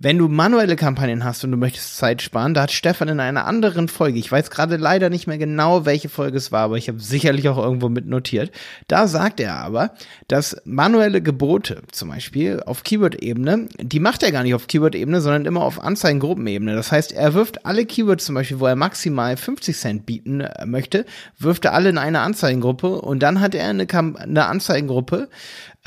wenn 0.04 0.18
du 0.18 0.28
manuelle 0.28 0.76
Kampagnen 0.76 1.24
hast 1.24 1.44
und 1.44 1.50
du 1.50 1.56
möchtest 1.56 1.96
Zeit 1.96 2.20
sparen, 2.20 2.52
da 2.52 2.64
hat 2.64 2.72
Stefan 2.72 3.08
in 3.08 3.20
einer 3.20 3.46
anderen 3.46 3.88
Folge, 3.88 4.18
ich 4.18 4.30
weiß 4.30 4.50
gerade 4.50 4.76
leider 4.76 5.08
nicht 5.08 5.26
mehr 5.26 5.38
genau, 5.38 5.86
welche 5.86 6.10
Folge 6.10 6.36
es 6.36 6.52
war, 6.52 6.60
aber 6.60 6.76
ich 6.76 6.88
habe 6.88 7.00
sicherlich 7.00 7.48
auch 7.48 7.56
irgendwo 7.56 7.88
mit 7.88 8.06
notiert. 8.06 8.50
Da 8.86 9.08
sagt 9.08 9.40
er 9.40 9.54
aber, 9.54 9.92
dass 10.28 10.60
manuelle 10.66 11.22
Gebote 11.22 11.80
zum 11.90 12.10
Beispiel 12.10 12.62
auf 12.66 12.84
Keyword-Ebene, 12.84 13.68
die 13.80 13.98
macht 13.98 14.22
er 14.22 14.30
gar 14.30 14.42
nicht 14.42 14.52
auf 14.52 14.66
Keyword-Ebene, 14.66 15.22
sondern 15.22 15.46
immer 15.46 15.62
auf 15.62 15.82
Anzeigengruppenebene. 15.82 16.74
Das 16.74 16.92
heißt, 16.92 17.12
er 17.12 17.32
wirft 17.32 17.64
alle 17.64 17.86
Keywords 17.86 18.26
zum 18.26 18.34
Beispiel, 18.34 18.60
wo 18.60 18.66
er 18.66 18.76
maximal 18.76 19.38
50 19.38 19.74
Cent 19.74 20.04
bieten 20.04 20.42
äh, 20.42 20.66
möchte, 20.66 21.06
wirft 21.38 21.64
er 21.64 21.72
alle 21.72 21.88
in 21.88 21.96
eine 21.96 22.20
Anzeigengruppe 22.20 23.00
und 23.00 23.22
dann 23.22 23.40
hat 23.40 23.54
er 23.54 23.70
eine, 23.70 23.86
eine 23.88 24.44
Anzeigengruppe, 24.44 25.30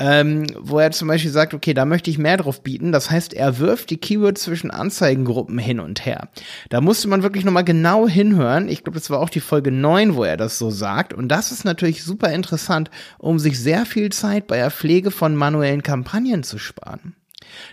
ähm, 0.00 0.46
wo 0.58 0.78
er 0.78 0.92
zum 0.92 1.08
Beispiel 1.08 1.30
sagt, 1.30 1.54
okay, 1.54 1.74
da 1.74 1.84
möchte 1.84 2.10
ich 2.10 2.18
mehr 2.18 2.36
drauf 2.36 2.62
bieten. 2.62 2.92
Das 2.92 3.10
heißt, 3.10 3.34
er 3.34 3.58
wirft 3.58 3.90
die 3.90 3.96
Keywords 4.08 4.42
zwischen 4.42 4.70
Anzeigengruppen 4.70 5.58
hin 5.58 5.80
und 5.80 6.06
her. 6.06 6.28
Da 6.70 6.80
musste 6.80 7.08
man 7.08 7.22
wirklich 7.22 7.44
nochmal 7.44 7.64
genau 7.64 8.08
hinhören. 8.08 8.68
Ich 8.68 8.82
glaube, 8.82 8.98
das 8.98 9.10
war 9.10 9.20
auch 9.20 9.28
die 9.28 9.40
Folge 9.40 9.70
9, 9.70 10.14
wo 10.14 10.24
er 10.24 10.38
das 10.38 10.58
so 10.58 10.70
sagt. 10.70 11.12
Und 11.12 11.28
das 11.28 11.52
ist 11.52 11.66
natürlich 11.66 12.02
super 12.02 12.32
interessant, 12.32 12.90
um 13.18 13.38
sich 13.38 13.60
sehr 13.60 13.84
viel 13.84 14.10
Zeit 14.10 14.46
bei 14.46 14.56
der 14.56 14.70
Pflege 14.70 15.10
von 15.10 15.36
manuellen 15.36 15.82
Kampagnen 15.82 16.42
zu 16.42 16.56
sparen. 16.56 17.14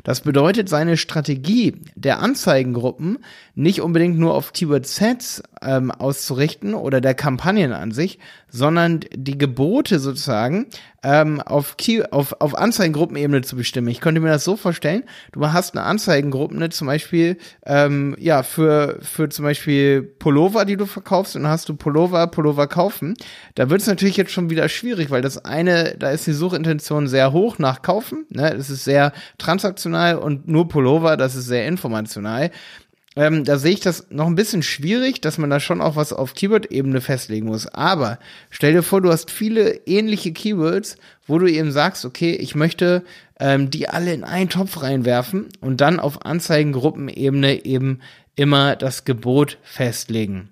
Das 0.04 0.22
bedeutet, 0.22 0.70
seine 0.70 0.98
Strategie 0.98 1.82
der 1.96 2.20
Anzeigengruppen 2.20 3.20
nicht 3.56 3.82
unbedingt 3.82 4.18
nur 4.18 4.34
auf 4.34 4.54
Keyword-Sets 4.54 5.44
ähm, 5.62 5.92
auszurichten 5.92 6.74
oder 6.74 7.02
der 7.02 7.14
Kampagnen 7.14 7.74
an 7.74 7.92
sich, 7.92 8.20
sondern 8.50 9.02
die 9.14 9.38
Gebote 9.38 10.00
sozusagen 10.00 10.68
ähm, 11.04 11.42
auf, 11.42 11.76
auf, 12.12 12.42
auf 12.42 12.58
Anzeigengruppenebene 12.58 13.42
zu 13.42 13.56
bestimmen. 13.56 13.90
Ich 13.90 14.02
könnte 14.02 14.22
mir 14.22 14.30
das 14.30 14.44
so 14.44 14.56
vorstellen, 14.56 15.04
du 15.34 15.46
hast 15.52 15.76
eine 15.76 15.86
Anzeigengruppe, 15.86 16.70
zum 16.70 16.88
Beispiel, 16.88 17.38
ähm, 17.66 18.16
ja, 18.20 18.44
für, 18.44 18.98
für 19.02 19.30
zum 19.30 19.44
Beispiel 19.44 20.02
Pullover, 20.02 20.66
die 20.66 20.78
du 20.78 20.86
verkaufst, 20.86 21.36
und 21.36 21.44
dann 21.44 21.52
hast 21.52 21.70
du 21.70 21.76
Pullover, 21.76 22.28
Pullover 22.28 22.68
kaufen. 22.68 23.16
Da 23.54 23.70
wird 23.70 23.82
es 23.82 23.88
natürlich 23.88 24.18
jetzt 24.18 24.32
schon 24.32 24.50
wieder 24.50 24.68
schwierig, 24.70 25.12
weil 25.12 25.22
das 25.22 25.44
eine, 25.46 25.96
da 26.00 26.10
ist 26.10 26.26
die 26.26 26.34
Suchintention 26.34 27.08
sehr 27.08 27.34
hoch 27.34 27.60
nach 27.60 27.82
Kaufen, 27.82 28.26
ne, 28.30 28.54
es 28.54 28.70
ist 28.70 28.84
sehr 28.84 29.12
transaktional 29.38 29.75
und 29.84 30.48
nur 30.48 30.68
Pullover, 30.68 31.18
das 31.18 31.36
ist 31.36 31.46
sehr 31.46 31.68
informational. 31.68 32.52
Ähm, 33.18 33.46
da 33.46 33.58
sehe 33.58 33.72
ich 33.72 33.80
das 33.80 34.08
noch 34.10 34.28
ein 34.28 34.36
bisschen 34.36 34.62
schwierig, 34.62 35.22
dass 35.22 35.38
man 35.38 35.50
da 35.50 35.62
schon 35.62 35.80
auch 35.80 35.96
was 35.96 36.12
auf 36.12 36.34
Keyword-Ebene 36.34 37.00
festlegen 37.00 37.48
muss. 37.48 37.66
Aber 37.68 38.20
stell 38.50 38.74
dir 38.74 38.84
vor, 38.84 39.02
du 39.02 39.10
hast 39.10 39.32
viele 39.32 39.76
ähnliche 39.86 40.34
Keywords, 40.34 40.98
wo 41.26 41.40
du 41.40 41.48
eben 41.50 41.72
sagst, 41.72 42.04
okay, 42.04 42.36
ich 42.36 42.56
möchte 42.56 43.04
ähm, 43.40 43.70
die 43.70 43.88
alle 43.88 44.14
in 44.14 44.26
einen 44.26 44.50
Topf 44.50 44.82
reinwerfen 44.82 45.48
und 45.62 45.80
dann 45.80 46.00
auf 46.02 46.26
Anzeigengruppenebene 46.26 47.66
eben 47.66 48.00
immer 48.36 48.76
das 48.76 49.06
Gebot 49.06 49.60
festlegen. 49.64 50.50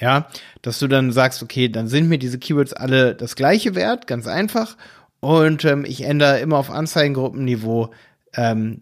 Ja, 0.00 0.28
dass 0.62 0.78
du 0.78 0.88
dann 0.88 1.12
sagst, 1.12 1.42
okay, 1.42 1.68
dann 1.68 1.86
sind 1.86 2.08
mir 2.08 2.18
diese 2.18 2.38
Keywords 2.38 2.72
alle 2.72 3.14
das 3.14 3.36
gleiche 3.36 3.74
wert, 3.74 4.06
ganz 4.06 4.26
einfach. 4.26 4.76
Und 5.20 5.64
ähm, 5.64 5.84
ich 5.84 6.02
ändere 6.02 6.40
immer 6.40 6.58
auf 6.58 6.70
Anzeigengruppenniveau 6.70 7.90
ähm, 8.36 8.78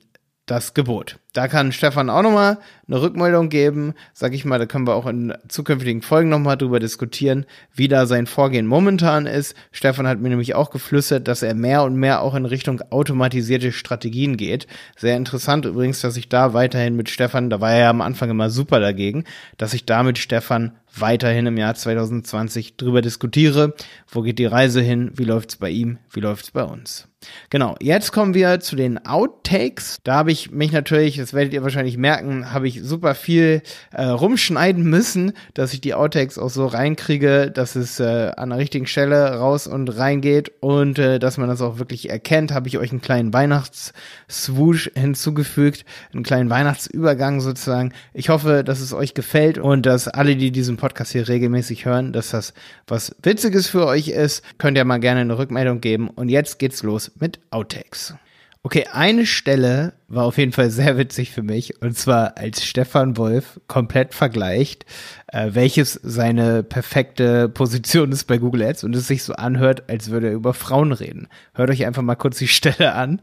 das 0.47 0.75
Gebot. 0.75 1.19
Da 1.33 1.49
kann 1.49 1.73
Stefan 1.73 2.11
auch 2.11 2.23
nochmal 2.23 2.59
eine 2.87 3.01
Rückmeldung 3.01 3.49
geben. 3.49 3.95
Sag 4.12 4.35
ich 4.35 4.45
mal, 4.45 4.59
da 4.59 4.66
können 4.66 4.87
wir 4.87 4.95
auch 4.95 5.07
in 5.07 5.33
zukünftigen 5.49 6.03
Folgen 6.03 6.29
nochmal 6.29 6.59
drüber 6.59 6.79
diskutieren, 6.79 7.47
wie 7.75 7.88
da 7.88 8.05
sein 8.05 8.27
Vorgehen 8.27 8.66
momentan 8.66 9.25
ist. 9.27 9.55
Stefan 9.71 10.07
hat 10.07 10.21
mir 10.21 10.29
nämlich 10.29 10.55
auch 10.55 10.71
geflüstert, 10.71 11.29
dass 11.29 11.42
er 11.42 11.55
mehr 11.55 11.85
und 11.85 11.97
mehr 11.97 12.21
auch 12.21 12.35
in 12.35 12.45
Richtung 12.45 12.83
automatisierte 12.90 13.73
Strategien 13.73 14.37
geht. 14.37 14.66
Sehr 14.97 15.16
interessant 15.16 15.64
übrigens, 15.64 16.03
dass 16.03 16.18
ich 16.18 16.29
da 16.29 16.53
weiterhin 16.53 16.97
mit 16.97 17.09
Stefan, 17.09 17.49
da 17.49 17.62
war 17.62 17.73
er 17.73 17.81
ja 17.81 17.90
am 17.90 18.03
Anfang 18.03 18.29
immer 18.29 18.51
super 18.51 18.79
dagegen, 18.79 19.25
dass 19.57 19.73
ich 19.73 19.87
da 19.87 20.03
mit 20.03 20.18
Stefan 20.18 20.73
weiterhin 20.95 21.47
im 21.47 21.57
Jahr 21.57 21.75
2020 21.75 22.77
drüber 22.77 23.01
diskutiere. 23.01 23.75
Wo 24.09 24.21
geht 24.23 24.38
die 24.38 24.47
Reise 24.47 24.83
hin? 24.83 25.12
Wie 25.14 25.25
läuft's 25.25 25.57
bei 25.57 25.71
ihm? 25.71 25.99
Wie 26.11 26.21
läuft's 26.21 26.51
bei 26.51 26.64
uns? 26.64 27.09
Genau, 27.51 27.77
jetzt 27.81 28.12
kommen 28.12 28.35
wir 28.35 28.61
zu 28.61 28.77
den 28.77 29.05
Outtakes. 29.07 29.99
Da 30.05 30.14
habe 30.14 30.33
ich 30.33 30.51
mich 30.51 30.73
natürlich 30.73 31.22
das 31.23 31.33
werdet 31.33 31.55
ihr 31.55 31.63
wahrscheinlich 31.63 31.97
merken, 31.97 32.53
habe 32.53 32.67
ich 32.67 32.83
super 32.83 33.15
viel 33.15 33.63
äh, 33.93 34.05
rumschneiden 34.05 34.83
müssen, 34.83 35.33
dass 35.55 35.73
ich 35.73 35.81
die 35.81 35.95
Outtakes 35.95 36.37
auch 36.37 36.51
so 36.51 36.67
reinkriege, 36.67 37.51
dass 37.51 37.77
es 37.77 38.01
äh, 38.01 38.33
an 38.37 38.51
der 38.51 38.59
richtigen 38.59 38.87
Stelle 38.87 39.37
raus 39.37 39.69
und 39.69 39.89
reingeht 39.89 40.51
und 40.59 40.99
äh, 40.99 41.21
dass 41.21 41.39
man 41.39 41.49
das 41.49 41.63
auch 41.63 41.79
wirklich 41.79 42.11
erkennt. 42.11 42.53
Habe 42.53 42.67
ich 42.67 42.77
euch 42.77 42.91
einen 42.91 43.03
kleinen 43.03 43.33
Weihnachts-Swoosh 43.33 44.91
hinzugefügt, 44.95 45.85
einen 46.13 46.25
kleinen 46.25 46.51
Weihnachtsübergang 46.51 47.41
sozusagen. 47.41 47.93
Ich 48.15 48.29
hoffe, 48.29 48.65
dass 48.65 48.81
es 48.81 48.93
euch 48.93 49.15
gefällt 49.15 49.59
und 49.59 49.87
dass 49.87 50.09
alle, 50.09 50.35
die 50.35 50.51
diesen 50.51 50.77
Podcast 50.77 51.13
hier 51.13 51.29
regelmäßig 51.29 51.85
hören, 51.85 52.13
dass 52.13 52.31
das 52.31 52.53
was 52.89 53.15
Witziges 53.23 53.69
für 53.69 53.87
euch 53.87 54.09
ist. 54.09 54.43
Könnt 54.59 54.77
ihr 54.77 54.85
mal 54.85 54.99
gerne 54.99 55.21
eine 55.21 55.39
Rückmeldung 55.39 55.81
geben. 55.81 56.09
Und 56.09 56.31
jetzt 56.31 56.59
geht's 56.59 56.83
los 56.83 57.13
mit 57.21 57.39
Outtakes. 57.51 58.15
Okay, 58.64 58.87
eine 58.92 59.27
Stelle 59.27 59.94
war 60.07 60.25
auf 60.25 60.38
jeden 60.38 60.53
Fall 60.53 60.70
sehr 60.70 60.96
witzig 60.96 61.33
für 61.33 61.42
mich. 61.42 61.83
Und 61.83 61.98
zwar 61.98 62.37
als 62.38 62.64
Stefan 62.64 63.16
Wolf 63.16 63.61
komplett 63.66 64.14
vergleicht, 64.14 64.87
äh, 65.27 65.51
welches 65.53 65.94
seine 65.94 66.62
perfekte 66.62 67.48
Position 67.48 68.12
ist 68.12 68.25
bei 68.29 68.38
Google 68.38 68.62
Ads 68.62 68.85
und 68.85 68.94
es 68.94 69.09
sich 69.09 69.25
so 69.25 69.33
anhört, 69.33 69.90
als 69.90 70.11
würde 70.11 70.29
er 70.29 70.35
über 70.35 70.55
Frauen 70.55 70.92
reden. 70.92 71.27
Hört 71.55 71.70
euch 71.70 71.85
einfach 71.85 72.03
mal 72.03 72.14
kurz 72.14 72.38
die 72.38 72.46
Stelle 72.46 72.94
an. 72.94 73.20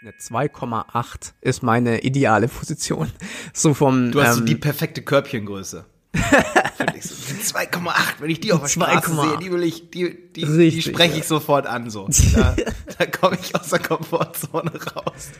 Eine 0.00 0.12
2,8 0.12 1.34
ist 1.42 1.62
meine 1.62 2.00
ideale 2.00 2.48
Position. 2.48 3.12
So 3.52 3.74
vom. 3.74 4.12
Du 4.12 4.22
hast 4.22 4.30
ähm, 4.30 4.38
so 4.38 4.44
die 4.46 4.54
perfekte 4.54 5.02
Körbchengröße. 5.02 5.84
2,8, 6.14 7.92
wenn 8.20 8.30
ich 8.30 8.40
die 8.40 8.52
auf 8.52 8.60
der 8.60 8.68
Straße 8.68 9.14
sehe, 9.14 9.38
die 9.38 9.50
will 9.52 9.62
ich, 9.62 9.90
die, 9.90 10.16
die, 10.34 10.44
Richtig, 10.44 10.84
die 10.84 10.90
spreche 10.90 11.18
ich 11.18 11.26
sofort 11.26 11.66
an, 11.66 11.90
so. 11.90 12.08
Da, 12.34 12.56
da 12.98 13.06
komme 13.06 13.38
ich 13.40 13.54
aus 13.54 13.68
der 13.70 13.78
Komfortzone 13.80 14.72
raus. 14.72 15.30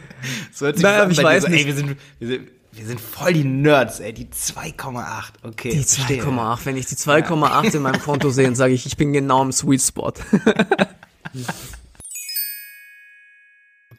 So 0.52 0.66
hört 0.66 0.76
sich 0.76 0.82
naja, 0.82 1.04
an, 1.04 1.10
ich 1.10 1.22
weiß 1.22 1.44
so, 1.44 1.48
nicht. 1.48 1.60
Ey, 1.60 1.66
wir 1.66 1.74
sind, 1.74 1.96
wir 2.18 2.28
sind, 2.28 2.48
wir 2.72 2.86
sind 2.86 3.00
voll 3.00 3.32
die 3.32 3.44
Nerds, 3.44 4.00
ey, 4.00 4.12
die 4.12 4.26
2,8, 4.26 5.04
okay. 5.42 5.70
Die 5.70 5.84
2,8, 5.84 6.58
wenn 6.64 6.76
ich 6.76 6.86
die 6.86 6.96
2,8 6.96 7.64
ja. 7.64 7.70
in 7.72 7.82
meinem 7.82 8.00
Konto 8.02 8.30
sehe, 8.30 8.44
dann 8.44 8.54
sage 8.54 8.72
ich, 8.72 8.86
ich 8.86 8.96
bin 8.96 9.12
genau 9.12 9.42
im 9.42 9.52
Sweet 9.52 9.82
Spot. 9.82 10.12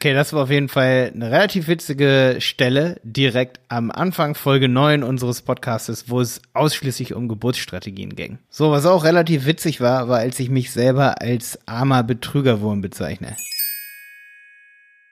Okay, 0.02 0.14
das 0.14 0.32
war 0.32 0.42
auf 0.42 0.50
jeden 0.50 0.68
Fall 0.68 1.12
eine 1.14 1.30
relativ 1.30 1.68
witzige 1.68 2.38
Stelle 2.40 3.00
direkt 3.04 3.60
am 3.68 3.92
Anfang 3.92 4.34
Folge 4.34 4.68
9 4.68 5.04
unseres 5.04 5.42
Podcastes, 5.42 6.10
wo 6.10 6.20
es 6.20 6.42
ausschließlich 6.54 7.14
um 7.14 7.28
Geburtsstrategien 7.28 8.16
ging. 8.16 8.38
So, 8.50 8.72
was 8.72 8.84
auch 8.84 9.04
relativ 9.04 9.46
witzig 9.46 9.80
war, 9.80 10.08
war, 10.08 10.18
als 10.18 10.40
ich 10.40 10.50
mich 10.50 10.72
selber 10.72 11.22
als 11.22 11.56
armer 11.68 12.02
Betrügerwurm 12.02 12.80
bezeichne. 12.80 13.36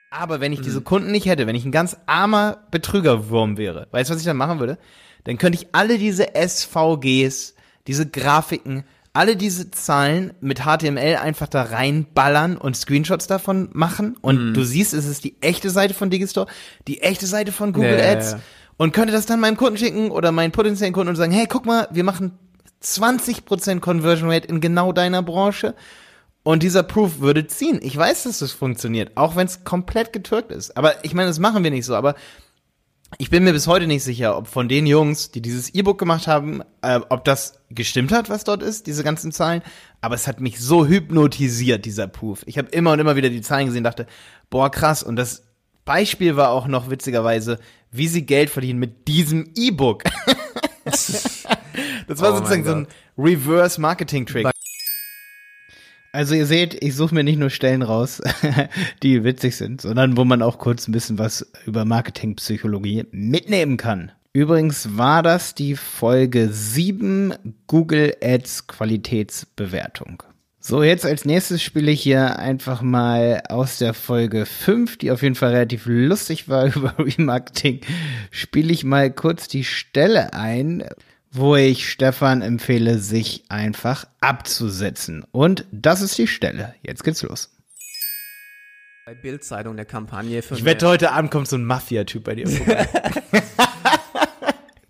Aber 0.09 0.41
wenn 0.41 0.51
ich 0.51 0.59
diese 0.59 0.81
Kunden 0.81 1.13
nicht 1.13 1.25
hätte, 1.25 1.47
wenn 1.47 1.55
ich 1.55 1.63
ein 1.63 1.71
ganz 1.71 1.95
armer 2.05 2.57
Betrügerwurm 2.71 3.55
wäre, 3.55 3.87
weißt 3.91 4.09
du, 4.09 4.15
was 4.15 4.19
ich 4.19 4.27
dann 4.27 4.35
machen 4.35 4.59
würde? 4.59 4.77
Dann 5.23 5.37
könnte 5.37 5.57
ich 5.57 5.69
alle 5.71 5.99
diese 5.99 6.33
SVGs, 6.35 7.55
diese 7.87 8.09
Grafiken, 8.09 8.83
alle 9.13 9.35
diese 9.35 9.71
Zahlen 9.71 10.33
mit 10.39 10.61
HTML 10.61 11.17
einfach 11.17 11.47
da 11.47 11.63
reinballern 11.63 12.55
und 12.57 12.77
Screenshots 12.77 13.27
davon 13.27 13.69
machen. 13.73 14.15
Und 14.21 14.53
du 14.53 14.63
siehst, 14.63 14.93
es 14.93 15.05
ist 15.05 15.23
die 15.23 15.35
echte 15.41 15.69
Seite 15.69 15.93
von 15.93 16.09
Digistore, 16.09 16.47
die 16.87 17.01
echte 17.01 17.25
Seite 17.27 17.51
von 17.51 17.73
Google 17.73 17.99
ja, 17.99 18.11
Ads. 18.11 18.37
Und 18.77 18.93
könnte 18.93 19.11
das 19.13 19.25
dann 19.25 19.39
meinem 19.39 19.57
Kunden 19.57 19.77
schicken 19.77 20.09
oder 20.09 20.31
meinen 20.31 20.51
potenziellen 20.51 20.93
Kunden 20.93 21.09
und 21.09 21.15
sagen, 21.15 21.31
hey, 21.31 21.45
guck 21.47 21.65
mal, 21.65 21.87
wir 21.91 22.03
machen 22.03 22.39
20% 22.81 23.79
Conversion 23.79 24.31
Rate 24.31 24.47
in 24.47 24.59
genau 24.61 24.91
deiner 24.91 25.21
Branche. 25.21 25.75
Und 26.43 26.63
dieser 26.63 26.81
Proof 26.81 27.19
würde 27.19 27.45
ziehen. 27.45 27.79
Ich 27.83 27.95
weiß, 27.95 28.23
dass 28.23 28.39
das 28.39 28.51
funktioniert, 28.51 29.11
auch 29.15 29.35
wenn 29.35 29.45
es 29.45 29.63
komplett 29.63 30.11
getürkt 30.13 30.51
ist. 30.51 30.75
Aber 30.75 31.03
ich 31.03 31.13
meine, 31.13 31.27
das 31.27 31.37
machen 31.37 31.63
wir 31.63 31.69
nicht 31.69 31.85
so. 31.85 31.95
Aber 31.95 32.15
ich 33.17 33.29
bin 33.29 33.43
mir 33.43 33.53
bis 33.53 33.67
heute 33.67 33.87
nicht 33.87 34.03
sicher, 34.03 34.37
ob 34.37 34.47
von 34.47 34.69
den 34.69 34.85
Jungs, 34.85 35.31
die 35.31 35.41
dieses 35.41 35.73
E-Book 35.73 35.97
gemacht 35.99 36.27
haben, 36.27 36.61
äh, 36.81 36.99
ob 37.09 37.23
das 37.25 37.59
gestimmt 37.69 38.11
hat, 38.11 38.29
was 38.29 38.43
dort 38.43 38.63
ist, 38.63 38.87
diese 38.87 39.03
ganzen 39.03 39.31
Zahlen. 39.31 39.61
Aber 39.99 40.15
es 40.15 40.27
hat 40.27 40.39
mich 40.39 40.59
so 40.59 40.85
hypnotisiert, 40.85 41.85
dieser 41.85 42.07
Proof. 42.07 42.43
Ich 42.45 42.57
habe 42.57 42.69
immer 42.69 42.93
und 42.93 42.99
immer 42.99 43.15
wieder 43.15 43.29
die 43.29 43.41
Zahlen 43.41 43.67
gesehen, 43.67 43.83
dachte, 43.83 44.07
boah, 44.49 44.71
krass. 44.71 45.03
Und 45.03 45.17
das 45.17 45.43
Beispiel 45.85 46.35
war 46.35 46.49
auch 46.49 46.67
noch 46.67 46.89
witzigerweise, 46.89 47.59
wie 47.91 48.07
sie 48.07 48.25
Geld 48.25 48.49
verdienen 48.49 48.79
mit 48.79 49.07
diesem 49.07 49.51
E-Book. 49.55 50.03
das 50.85 51.35
war 52.07 52.33
Oh 52.33 52.37
sozusagen 52.37 52.63
so 52.63 52.71
ein 52.71 52.87
Reverse-Marketing-Trick. 53.17 54.47
Also 56.13 56.35
ihr 56.35 56.45
seht, 56.45 56.83
ich 56.83 56.95
suche 56.95 57.15
mir 57.15 57.23
nicht 57.23 57.39
nur 57.39 57.49
Stellen 57.49 57.81
raus, 57.81 58.21
die 59.03 59.23
witzig 59.23 59.55
sind, 59.55 59.79
sondern 59.79 60.17
wo 60.17 60.25
man 60.25 60.41
auch 60.41 60.57
kurz 60.57 60.87
ein 60.87 60.91
bisschen 60.91 61.17
was 61.17 61.49
über 61.65 61.85
Marketingpsychologie 61.85 63.05
mitnehmen 63.11 63.77
kann. 63.77 64.11
Übrigens 64.33 64.97
war 64.97 65.23
das 65.23 65.55
die 65.55 65.75
Folge 65.75 66.49
7 66.49 67.33
Google 67.67 68.15
Ads 68.21 68.67
Qualitätsbewertung. 68.67 70.23
So, 70.59 70.83
jetzt 70.83 71.05
als 71.05 71.25
nächstes 71.25 71.63
spiele 71.63 71.91
ich 71.91 72.01
hier 72.01 72.37
einfach 72.37 72.81
mal 72.81 73.43
aus 73.49 73.77
der 73.77 73.93
Folge 73.93 74.45
5, 74.45 74.97
die 74.97 75.11
auf 75.11 75.23
jeden 75.23 75.35
Fall 75.35 75.51
relativ 75.51 75.85
lustig 75.85 76.49
war 76.49 76.65
über 76.75 76.93
Remarketing, 76.99 77.81
spiele 78.31 78.71
ich 78.71 78.83
mal 78.83 79.11
kurz 79.11 79.47
die 79.47 79.63
Stelle 79.63 80.33
ein, 80.33 80.83
wo 81.31 81.55
ich 81.55 81.89
Stefan 81.89 82.41
empfehle, 82.41 82.97
sich 82.99 83.45
einfach 83.49 84.05
abzusetzen. 84.19 85.25
Und 85.31 85.65
das 85.71 86.01
ist 86.01 86.17
die 86.17 86.27
Stelle. 86.27 86.75
Jetzt 86.83 87.03
geht's 87.03 87.23
los. 87.23 87.49
Bei 89.05 89.15
Bildzeitung 89.15 89.73
eine 89.73 89.85
Kampagne 89.85 90.41
für 90.41 90.55
Ich 90.55 90.65
wette, 90.65 90.87
heute 90.87 91.11
Abend 91.11 91.31
kommt 91.31 91.47
so 91.47 91.55
ein 91.55 91.65
Mafia-Typ 91.65 92.23
bei 92.23 92.35
dir 92.35 92.47
vorbei. 92.47 92.87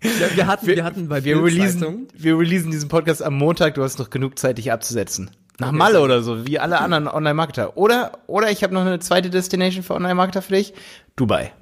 ja, 0.02 0.36
wir 0.36 0.46
hatten, 0.46 0.66
wir, 0.66 0.84
hatten 0.84 1.08
bei 1.08 1.24
Wir 1.24 1.40
Bildzeitung 1.40 1.44
releasen, 1.44 2.08
wir 2.14 2.38
releasen 2.38 2.70
diesen 2.72 2.88
Podcast 2.88 3.22
am 3.22 3.34
Montag. 3.34 3.74
Du 3.74 3.82
hast 3.82 3.98
noch 3.98 4.10
genug 4.10 4.38
Zeit, 4.38 4.58
dich 4.58 4.70
abzusetzen. 4.72 5.30
Nach 5.58 5.70
Malle 5.70 6.00
oder 6.00 6.22
so, 6.22 6.46
wie 6.46 6.58
alle 6.58 6.80
anderen 6.80 7.06
Online-Marketer. 7.06 7.76
Oder, 7.76 8.18
oder 8.26 8.50
ich 8.50 8.64
habe 8.64 8.74
noch 8.74 8.80
eine 8.80 8.98
zweite 8.98 9.30
Destination 9.30 9.84
für 9.84 9.94
Online-Marketer 9.94 10.42
für 10.42 10.54
dich. 10.54 10.74
Dubai. 11.14 11.52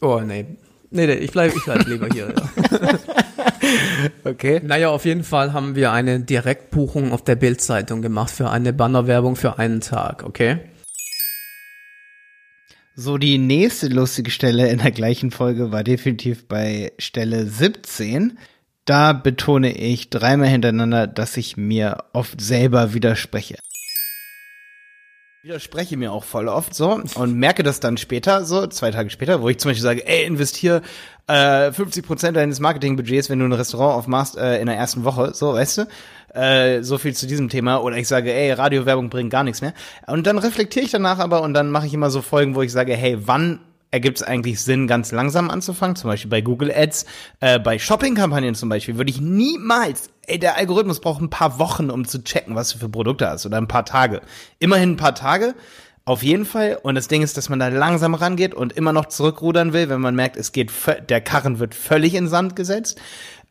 Oh, 0.00 0.20
nee. 0.20 0.46
Nee, 0.90 1.06
nee, 1.06 1.14
ich 1.14 1.32
bleib, 1.32 1.54
ich 1.54 1.64
bleib 1.64 1.86
lieber 1.86 2.06
hier. 2.12 2.32
Ja. 2.70 2.98
Okay. 4.24 4.60
Naja, 4.62 4.88
auf 4.90 5.04
jeden 5.04 5.24
Fall 5.24 5.52
haben 5.52 5.74
wir 5.74 5.92
eine 5.92 6.20
Direktbuchung 6.20 7.12
auf 7.12 7.22
der 7.22 7.36
Bildzeitung 7.36 8.02
gemacht 8.02 8.30
für 8.30 8.50
eine 8.50 8.72
Bannerwerbung 8.72 9.36
für 9.36 9.58
einen 9.58 9.80
Tag, 9.80 10.24
okay? 10.24 10.60
So, 12.96 13.18
die 13.18 13.38
nächste 13.38 13.88
lustige 13.88 14.30
Stelle 14.30 14.70
in 14.70 14.78
der 14.78 14.92
gleichen 14.92 15.30
Folge 15.30 15.72
war 15.72 15.82
definitiv 15.82 16.46
bei 16.46 16.92
Stelle 16.98 17.46
17. 17.46 18.38
Da 18.84 19.12
betone 19.12 19.76
ich 19.76 20.10
dreimal 20.10 20.48
hintereinander, 20.48 21.06
dass 21.06 21.36
ich 21.36 21.56
mir 21.56 22.04
oft 22.12 22.40
selber 22.40 22.94
widerspreche. 22.94 23.56
Widerspreche 25.44 25.98
mir 25.98 26.10
auch 26.10 26.24
voll 26.24 26.48
oft 26.48 26.74
so 26.74 27.02
und 27.16 27.34
merke 27.34 27.62
das 27.62 27.78
dann 27.78 27.98
später, 27.98 28.46
so 28.46 28.66
zwei 28.66 28.90
Tage 28.90 29.10
später, 29.10 29.42
wo 29.42 29.50
ich 29.50 29.58
zum 29.58 29.68
Beispiel 29.68 29.82
sage, 29.82 30.08
ey, 30.08 30.24
investier 30.24 30.80
äh, 31.26 31.68
50% 31.68 32.32
deines 32.32 32.60
Marketingbudgets, 32.60 33.28
wenn 33.28 33.40
du 33.40 33.44
ein 33.44 33.52
Restaurant 33.52 33.94
aufmachst 33.98 34.38
äh, 34.38 34.58
in 34.58 34.68
der 34.68 34.76
ersten 34.76 35.04
Woche, 35.04 35.34
so, 35.34 35.52
weißt 35.52 35.78
du? 35.78 35.88
Äh, 36.32 36.82
so 36.82 36.96
viel 36.96 37.14
zu 37.14 37.26
diesem 37.26 37.50
Thema. 37.50 37.82
Oder 37.82 37.98
ich 37.98 38.08
sage, 38.08 38.32
ey, 38.32 38.52
Radiowerbung 38.52 39.10
bringt 39.10 39.30
gar 39.30 39.44
nichts 39.44 39.60
mehr. 39.60 39.74
Und 40.06 40.26
dann 40.26 40.38
reflektiere 40.38 40.86
ich 40.86 40.92
danach 40.92 41.18
aber 41.18 41.42
und 41.42 41.52
dann 41.52 41.70
mache 41.70 41.88
ich 41.88 41.92
immer 41.92 42.08
so 42.08 42.22
Folgen, 42.22 42.54
wo 42.54 42.62
ich 42.62 42.72
sage, 42.72 42.96
hey, 42.96 43.18
wann 43.26 43.60
ergibt 43.94 44.18
es 44.18 44.22
eigentlich 44.24 44.60
Sinn, 44.60 44.88
ganz 44.88 45.12
langsam 45.12 45.50
anzufangen? 45.50 45.94
Zum 45.94 46.10
Beispiel 46.10 46.28
bei 46.28 46.40
Google 46.40 46.72
Ads, 46.74 47.06
äh, 47.38 47.60
bei 47.60 47.78
Shopping-Kampagnen 47.78 48.56
zum 48.56 48.68
Beispiel, 48.68 48.96
würde 48.96 49.10
ich 49.10 49.20
niemals, 49.20 50.10
ey, 50.26 50.36
der 50.36 50.56
Algorithmus 50.56 51.00
braucht 51.00 51.22
ein 51.22 51.30
paar 51.30 51.60
Wochen, 51.60 51.90
um 51.90 52.04
zu 52.04 52.22
checken, 52.24 52.56
was 52.56 52.70
du 52.70 52.78
für 52.78 52.88
Produkte 52.88 53.28
hast 53.28 53.46
oder 53.46 53.56
ein 53.56 53.68
paar 53.68 53.84
Tage. 53.84 54.20
Immerhin 54.58 54.92
ein 54.92 54.96
paar 54.96 55.14
Tage. 55.14 55.54
Auf 56.06 56.22
jeden 56.22 56.44
Fall. 56.44 56.78
Und 56.82 56.96
das 56.96 57.08
Ding 57.08 57.22
ist, 57.22 57.36
dass 57.36 57.48
man 57.48 57.60
da 57.60 57.68
langsam 57.68 58.14
rangeht 58.14 58.52
und 58.52 58.74
immer 58.74 58.92
noch 58.92 59.06
zurückrudern 59.06 59.72
will, 59.72 59.88
wenn 59.88 60.00
man 60.00 60.16
merkt, 60.16 60.36
es 60.36 60.50
geht, 60.50 60.70
der 61.08 61.20
Karren 61.20 61.60
wird 61.60 61.74
völlig 61.74 62.14
in 62.14 62.26
Sand 62.28 62.56
gesetzt. 62.56 63.00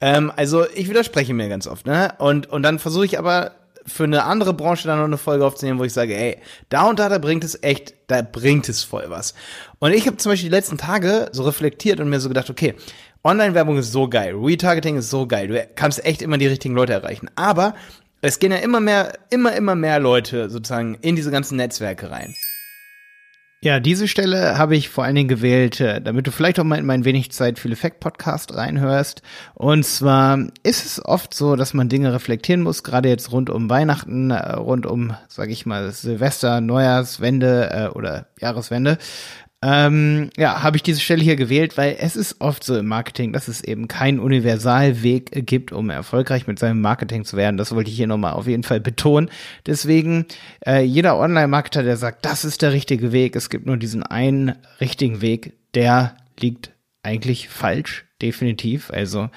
Ähm, 0.02 0.32
also 0.36 0.66
ich 0.76 0.90
widerspreche 0.90 1.34
mir 1.34 1.48
ganz 1.48 1.68
oft, 1.68 1.88
ne? 1.88 2.14
Und, 2.20 2.48
und 2.48 2.64
dann 2.64 2.78
versuche 2.78 3.06
ich 3.06 3.18
aber 3.18 3.54
für 3.86 4.04
eine 4.04 4.24
andere 4.24 4.54
Branche 4.54 4.88
dann 4.88 4.98
noch 4.98 5.06
eine 5.06 5.18
Folge 5.18 5.46
aufzunehmen, 5.46 5.80
wo 5.80 5.84
ich 5.84 5.94
sage, 5.94 6.16
ey, 6.16 6.38
da 6.70 6.88
und 6.90 7.00
da, 7.00 7.10
da 7.10 7.18
bringt 7.18 7.44
es 7.44 7.62
echt, 7.62 7.94
da 8.08 8.22
bringt 8.22 8.70
es 8.70 8.84
voll 8.84 9.06
was. 9.08 9.34
Und 9.80 9.94
ich 9.94 10.08
habe 10.08 10.18
zum 10.18 10.32
Beispiel 10.32 10.50
die 10.50 10.56
letzten 10.56 10.78
Tage 10.78 11.30
so 11.32 11.44
reflektiert 11.44 12.00
und 12.00 12.10
mir 12.10 12.20
so 12.20 12.30
gedacht, 12.30 12.50
okay, 12.50 12.76
Online-Werbung 13.24 13.78
ist 13.78 13.92
so 13.92 14.10
geil, 14.10 14.36
Retargeting 14.36 14.98
ist 14.98 15.10
so 15.10 15.28
geil, 15.28 15.48
du 15.48 15.68
kannst 15.76 16.04
echt 16.06 16.22
immer 16.22 16.38
die 16.38 16.48
richtigen 16.48 16.76
Leute 16.76 16.94
erreichen. 16.94 17.30
Aber 17.36 17.74
es 18.22 18.40
gehen 18.40 18.52
ja 18.52 18.58
immer 18.58 18.80
mehr, 18.80 19.14
immer, 19.30 19.54
immer 19.54 19.76
mehr 19.76 20.00
Leute 20.00 20.50
sozusagen 20.50 20.96
in 21.02 21.16
diese 21.16 21.32
ganzen 21.32 21.58
Netzwerke 21.58 22.10
rein. 22.10 22.36
Ja, 23.64 23.80
diese 23.80 24.10
Stelle 24.10 24.58
habe 24.58 24.76
ich 24.76 24.90
vor 24.90 25.06
allen 25.06 25.16
Dingen 25.16 25.30
gewählt, 25.30 25.80
äh, 25.80 26.02
damit 26.02 26.28
du 26.28 26.32
vielleicht 26.32 26.60
auch 26.60 26.66
mal 26.66 26.78
in 26.78 26.86
meinen 26.86 27.06
wenig 27.06 27.32
Zeit 27.32 27.58
für 27.58 27.70
Effekt 27.70 28.02
Podcast 28.02 28.54
reinhörst. 28.54 29.22
Und 29.54 29.86
zwar 29.86 30.48
ist 30.64 30.86
es 30.86 31.06
oft 31.06 31.34
so, 31.34 31.56
dass 31.56 31.74
man 31.74 31.88
Dinge 31.88 32.12
reflektieren 32.12 32.62
muss, 32.62 32.84
gerade 32.84 33.08
jetzt 33.08 33.32
rund 33.32 33.50
um 33.50 33.70
Weihnachten, 33.70 34.32
äh, 34.32 34.56
rund 34.56 34.86
um, 34.86 35.16
sage 35.30 35.54
ich 35.54 35.66
mal, 35.66 35.90
Silvester, 35.92 36.60
Neujahrswende 36.60 37.70
äh, 37.72 37.98
oder 37.98 38.26
Jahreswende. 38.38 38.98
Ähm, 39.66 40.30
ja, 40.36 40.62
habe 40.62 40.76
ich 40.76 40.84
diese 40.84 41.00
Stelle 41.00 41.24
hier 41.24 41.38
gewählt, 41.38 41.78
weil 41.78 41.96
es 41.98 42.18
ist 42.18 42.42
oft 42.42 42.66
so 42.66 42.78
im 42.78 42.86
Marketing, 42.86 43.32
dass 43.32 43.48
es 43.48 43.64
eben 43.64 43.88
keinen 43.88 44.20
Universalweg 44.20 45.46
gibt, 45.48 45.72
um 45.72 45.90
erfolgreich 45.90 46.48
mit 46.48 46.60
seinem 46.60 46.82
Marketing 46.82 47.24
zu 47.24 47.38
werden. 47.38 47.56
Das 47.56 47.74
wollte 47.74 47.90
ich 47.90 47.96
hier 47.96 48.08
nochmal 48.08 48.34
auf 48.34 48.46
jeden 48.46 48.64
Fall 48.64 48.82
betonen. 48.82 49.30
Deswegen, 49.66 50.26
äh, 50.68 50.82
jeder 50.84 51.18
Online-Marketer, 51.18 51.82
der 51.82 51.96
sagt, 51.96 52.26
das 52.26 52.44
ist 52.44 52.62
der 52.62 52.74
richtige 52.74 53.14
Weg, 53.14 53.38
es 53.38 53.50
gibt 53.50 53.66
nur 53.66 53.78
diesen 53.78 54.04
einen 54.04 54.54
richtigen 54.82 55.22
Weg, 55.22 55.54
der 55.76 56.18
liegt 56.38 56.72
eigentlich 57.02 57.48
falsch, 57.48 58.04
definitiv. 58.22 58.92
Also, 58.92 59.30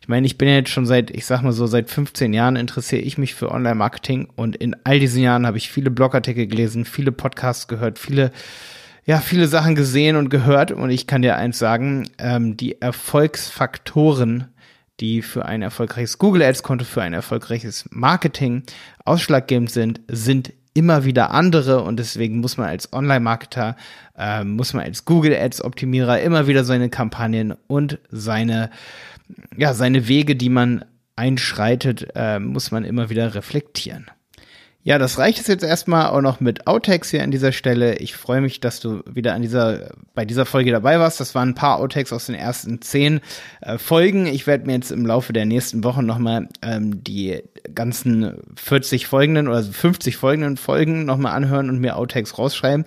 ich 0.00 0.08
meine, 0.08 0.26
ich 0.26 0.38
bin 0.38 0.48
jetzt 0.48 0.70
schon 0.70 0.86
seit, 0.86 1.10
ich 1.10 1.26
sag 1.26 1.42
mal 1.42 1.52
so, 1.52 1.66
seit 1.66 1.90
15 1.90 2.32
Jahren 2.32 2.56
interessiere 2.56 3.02
ich 3.02 3.18
mich 3.18 3.34
für 3.34 3.50
Online-Marketing 3.50 4.28
und 4.34 4.56
in 4.56 4.76
all 4.84 4.98
diesen 4.98 5.22
Jahren 5.22 5.46
habe 5.46 5.58
ich 5.58 5.70
viele 5.70 5.90
Blogartikel 5.90 6.46
gelesen, 6.46 6.86
viele 6.86 7.12
Podcasts 7.12 7.68
gehört, 7.68 7.98
viele 7.98 8.32
ja, 9.04 9.18
viele 9.18 9.48
Sachen 9.48 9.74
gesehen 9.74 10.16
und 10.16 10.30
gehört 10.30 10.72
und 10.72 10.90
ich 10.90 11.06
kann 11.06 11.22
dir 11.22 11.36
eins 11.36 11.58
sagen, 11.58 12.08
ähm, 12.18 12.56
die 12.56 12.80
Erfolgsfaktoren, 12.80 14.48
die 15.00 15.22
für 15.22 15.44
ein 15.44 15.62
erfolgreiches 15.62 16.18
Google 16.18 16.42
Ads 16.42 16.62
Konto, 16.62 16.84
für 16.84 17.02
ein 17.02 17.12
erfolgreiches 17.12 17.86
Marketing 17.90 18.62
ausschlaggebend 19.04 19.70
sind, 19.70 20.00
sind 20.08 20.52
immer 20.72 21.04
wieder 21.04 21.30
andere 21.30 21.82
und 21.82 21.98
deswegen 21.98 22.40
muss 22.40 22.56
man 22.56 22.68
als 22.68 22.92
Online-Marketer, 22.92 23.76
äh, 24.16 24.42
muss 24.42 24.72
man 24.72 24.84
als 24.84 25.04
Google 25.04 25.36
Ads 25.36 25.62
Optimierer 25.62 26.20
immer 26.20 26.46
wieder 26.46 26.64
seine 26.64 26.88
Kampagnen 26.88 27.54
und 27.66 27.98
seine, 28.10 28.70
ja, 29.56 29.74
seine 29.74 30.08
Wege, 30.08 30.34
die 30.34 30.48
man 30.48 30.84
einschreitet, 31.16 32.08
äh, 32.14 32.40
muss 32.40 32.70
man 32.70 32.84
immer 32.84 33.10
wieder 33.10 33.34
reflektieren. 33.34 34.06
Ja, 34.86 34.98
das 34.98 35.16
reicht 35.16 35.40
es 35.40 35.46
jetzt 35.46 35.64
erstmal 35.64 36.10
auch 36.10 36.20
noch 36.20 36.40
mit 36.40 36.66
Outtakes 36.66 37.10
hier 37.10 37.22
an 37.22 37.30
dieser 37.30 37.52
Stelle. 37.52 37.96
Ich 38.00 38.14
freue 38.14 38.42
mich, 38.42 38.60
dass 38.60 38.80
du 38.80 39.00
wieder 39.10 39.32
an 39.32 39.40
dieser, 39.40 39.92
bei 40.14 40.26
dieser 40.26 40.44
Folge 40.44 40.72
dabei 40.72 41.00
warst. 41.00 41.20
Das 41.20 41.34
waren 41.34 41.48
ein 41.48 41.54
paar 41.54 41.78
Outtakes 41.78 42.12
aus 42.12 42.26
den 42.26 42.34
ersten 42.34 42.82
zehn 42.82 43.22
äh, 43.62 43.78
Folgen. 43.78 44.26
Ich 44.26 44.46
werde 44.46 44.66
mir 44.66 44.74
jetzt 44.74 44.92
im 44.92 45.06
Laufe 45.06 45.32
der 45.32 45.46
nächsten 45.46 45.84
Wochen 45.84 46.04
nochmal 46.04 46.50
ähm, 46.60 47.02
die 47.02 47.42
ganzen 47.74 48.42
40 48.56 49.06
folgenden 49.06 49.48
oder 49.48 49.62
50 49.62 50.18
folgenden 50.18 50.58
Folgen 50.58 51.06
nochmal 51.06 51.32
anhören 51.32 51.70
und 51.70 51.80
mir 51.80 51.96
Outtakes 51.96 52.36
rausschreiben. 52.36 52.84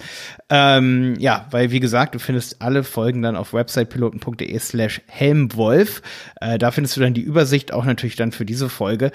Ähm, 0.51 1.15
ja, 1.17 1.47
weil 1.49 1.71
wie 1.71 1.79
gesagt, 1.79 2.13
du 2.13 2.19
findest 2.19 2.61
alle 2.61 2.83
Folgen 2.83 3.23
dann 3.23 3.35
auf 3.35 3.53
websitepiloten.de 3.53 4.59
slash 4.59 5.01
helmwolf. 5.07 6.03
Äh, 6.41 6.59
da 6.59 6.69
findest 6.69 6.95
du 6.95 7.01
dann 7.01 7.15
die 7.15 7.21
Übersicht 7.21 7.73
auch 7.73 7.85
natürlich 7.85 8.17
dann 8.17 8.31
für 8.31 8.45
diese 8.45 8.69
Folge 8.69 9.11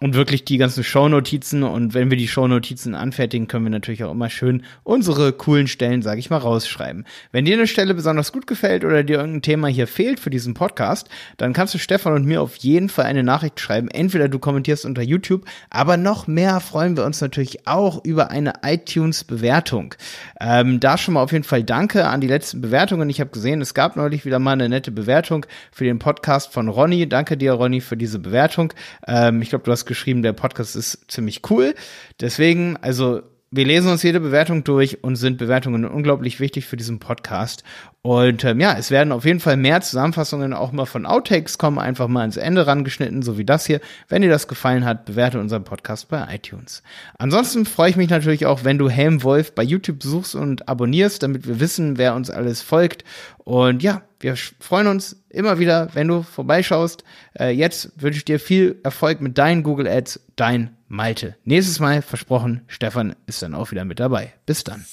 und 0.00 0.14
wirklich 0.14 0.44
die 0.44 0.58
ganzen 0.58 0.82
Shownotizen 0.82 1.62
und 1.62 1.94
wenn 1.94 2.10
wir 2.10 2.16
die 2.16 2.26
Shownotizen 2.26 2.96
anfertigen, 2.96 3.46
können 3.46 3.64
wir 3.64 3.70
natürlich 3.70 4.02
auch 4.02 4.10
immer 4.10 4.28
schön 4.28 4.64
unsere 4.82 5.32
coolen 5.32 5.68
Stellen, 5.68 6.02
sage 6.02 6.18
ich 6.18 6.30
mal, 6.30 6.38
rausschreiben. 6.38 7.06
Wenn 7.30 7.44
dir 7.44 7.54
eine 7.54 7.68
Stelle 7.68 7.94
besonders 7.94 8.32
gut 8.32 8.48
gefällt 8.48 8.84
oder 8.84 9.04
dir 9.04 9.18
irgendein 9.18 9.42
Thema 9.42 9.68
hier 9.68 9.86
fehlt 9.86 10.18
für 10.18 10.30
diesen 10.30 10.54
Podcast, 10.54 11.08
dann 11.36 11.52
kannst 11.52 11.74
du 11.74 11.78
Stefan 11.78 12.12
und 12.12 12.26
mir 12.26 12.42
auf 12.42 12.56
jeden 12.56 12.88
Fall 12.88 13.04
eine 13.04 13.22
Nachricht 13.22 13.60
schreiben. 13.60 13.88
Entweder 13.88 14.28
du 14.28 14.40
kommentierst 14.40 14.84
unter 14.84 15.00
YouTube, 15.00 15.44
aber 15.70 15.96
noch 15.96 16.26
mehr 16.26 16.58
freuen 16.58 16.96
wir 16.96 17.04
uns 17.04 17.20
natürlich 17.20 17.68
auch 17.68 18.04
über 18.04 18.32
eine 18.32 18.54
iTunes-Bewertung. 18.62 19.94
Ähm, 20.40 20.80
da 20.80 20.98
schon 20.98 21.14
mal 21.14 21.22
auf 21.22 21.30
jeden 21.30 21.44
Fall 21.44 21.62
Danke 21.62 22.08
an 22.08 22.20
die 22.20 22.26
letzten 22.26 22.60
Bewertungen. 22.60 23.08
Ich 23.10 23.20
habe 23.20 23.30
gesehen, 23.30 23.60
es 23.60 23.74
gab 23.74 23.94
neulich 23.94 24.24
wieder 24.24 24.40
mal 24.40 24.52
eine 24.52 24.68
nette 24.68 24.90
Bewertung 24.90 25.46
für 25.70 25.84
den 25.84 26.00
Podcast 26.00 26.52
von 26.52 26.68
Ronny. 26.68 27.08
Danke 27.08 27.36
dir, 27.36 27.52
Ronny, 27.52 27.80
für 27.80 27.96
diese 27.96 28.18
Bewertung. 28.18 28.72
Ähm, 29.06 29.40
ich 29.40 29.50
glaube, 29.50 29.64
du 29.64 29.70
hast 29.70 29.83
geschrieben, 29.86 30.22
der 30.22 30.32
Podcast 30.32 30.76
ist 30.76 31.10
ziemlich 31.10 31.42
cool. 31.50 31.74
Deswegen, 32.20 32.76
also 32.78 33.22
wir 33.56 33.64
lesen 33.64 33.92
uns 33.92 34.02
jede 34.02 34.18
Bewertung 34.18 34.64
durch 34.64 35.04
und 35.04 35.14
sind 35.14 35.38
Bewertungen 35.38 35.84
unglaublich 35.84 36.40
wichtig 36.40 36.66
für 36.66 36.76
diesen 36.76 36.98
Podcast. 36.98 37.62
Und 38.02 38.42
ähm, 38.42 38.58
ja, 38.58 38.76
es 38.76 38.90
werden 38.90 39.12
auf 39.12 39.24
jeden 39.24 39.38
Fall 39.38 39.56
mehr 39.56 39.80
Zusammenfassungen 39.80 40.52
auch 40.52 40.72
mal 40.72 40.86
von 40.86 41.06
Outtakes 41.06 41.56
kommen, 41.56 41.78
einfach 41.78 42.08
mal 42.08 42.22
ans 42.22 42.36
Ende 42.36 42.66
rangeschnitten, 42.66 43.22
so 43.22 43.38
wie 43.38 43.44
das 43.44 43.64
hier. 43.64 43.80
Wenn 44.08 44.22
dir 44.22 44.28
das 44.28 44.48
gefallen 44.48 44.84
hat, 44.84 45.04
bewerte 45.04 45.38
unseren 45.38 45.62
Podcast 45.62 46.08
bei 46.08 46.26
iTunes. 46.34 46.82
Ansonsten 47.16 47.64
freue 47.64 47.90
ich 47.90 47.96
mich 47.96 48.10
natürlich 48.10 48.44
auch, 48.44 48.64
wenn 48.64 48.76
du 48.76 48.90
Helm 48.90 49.22
Wolf 49.22 49.54
bei 49.54 49.62
YouTube 49.62 50.02
suchst 50.02 50.34
und 50.34 50.68
abonnierst, 50.68 51.22
damit 51.22 51.46
wir 51.46 51.60
wissen, 51.60 51.96
wer 51.96 52.16
uns 52.16 52.30
alles 52.30 52.60
folgt. 52.60 53.04
Und 53.44 53.84
ja, 53.84 54.02
wir 54.24 54.36
freuen 54.36 54.86
uns 54.86 55.22
immer 55.28 55.58
wieder, 55.58 55.94
wenn 55.94 56.08
du 56.08 56.22
vorbeischaust. 56.22 57.04
Äh, 57.38 57.50
jetzt 57.50 57.92
wünsche 58.00 58.16
ich 58.16 58.24
dir 58.24 58.40
viel 58.40 58.80
Erfolg 58.82 59.20
mit 59.20 59.36
deinen 59.36 59.62
Google 59.62 59.86
Ads, 59.86 60.20
dein 60.34 60.76
Malte. 60.88 61.36
Nächstes 61.44 61.78
Mal 61.78 62.00
versprochen, 62.00 62.62
Stefan 62.66 63.16
ist 63.26 63.42
dann 63.42 63.54
auch 63.54 63.70
wieder 63.70 63.84
mit 63.84 64.00
dabei. 64.00 64.32
Bis 64.46 64.64
dann. 64.64 64.86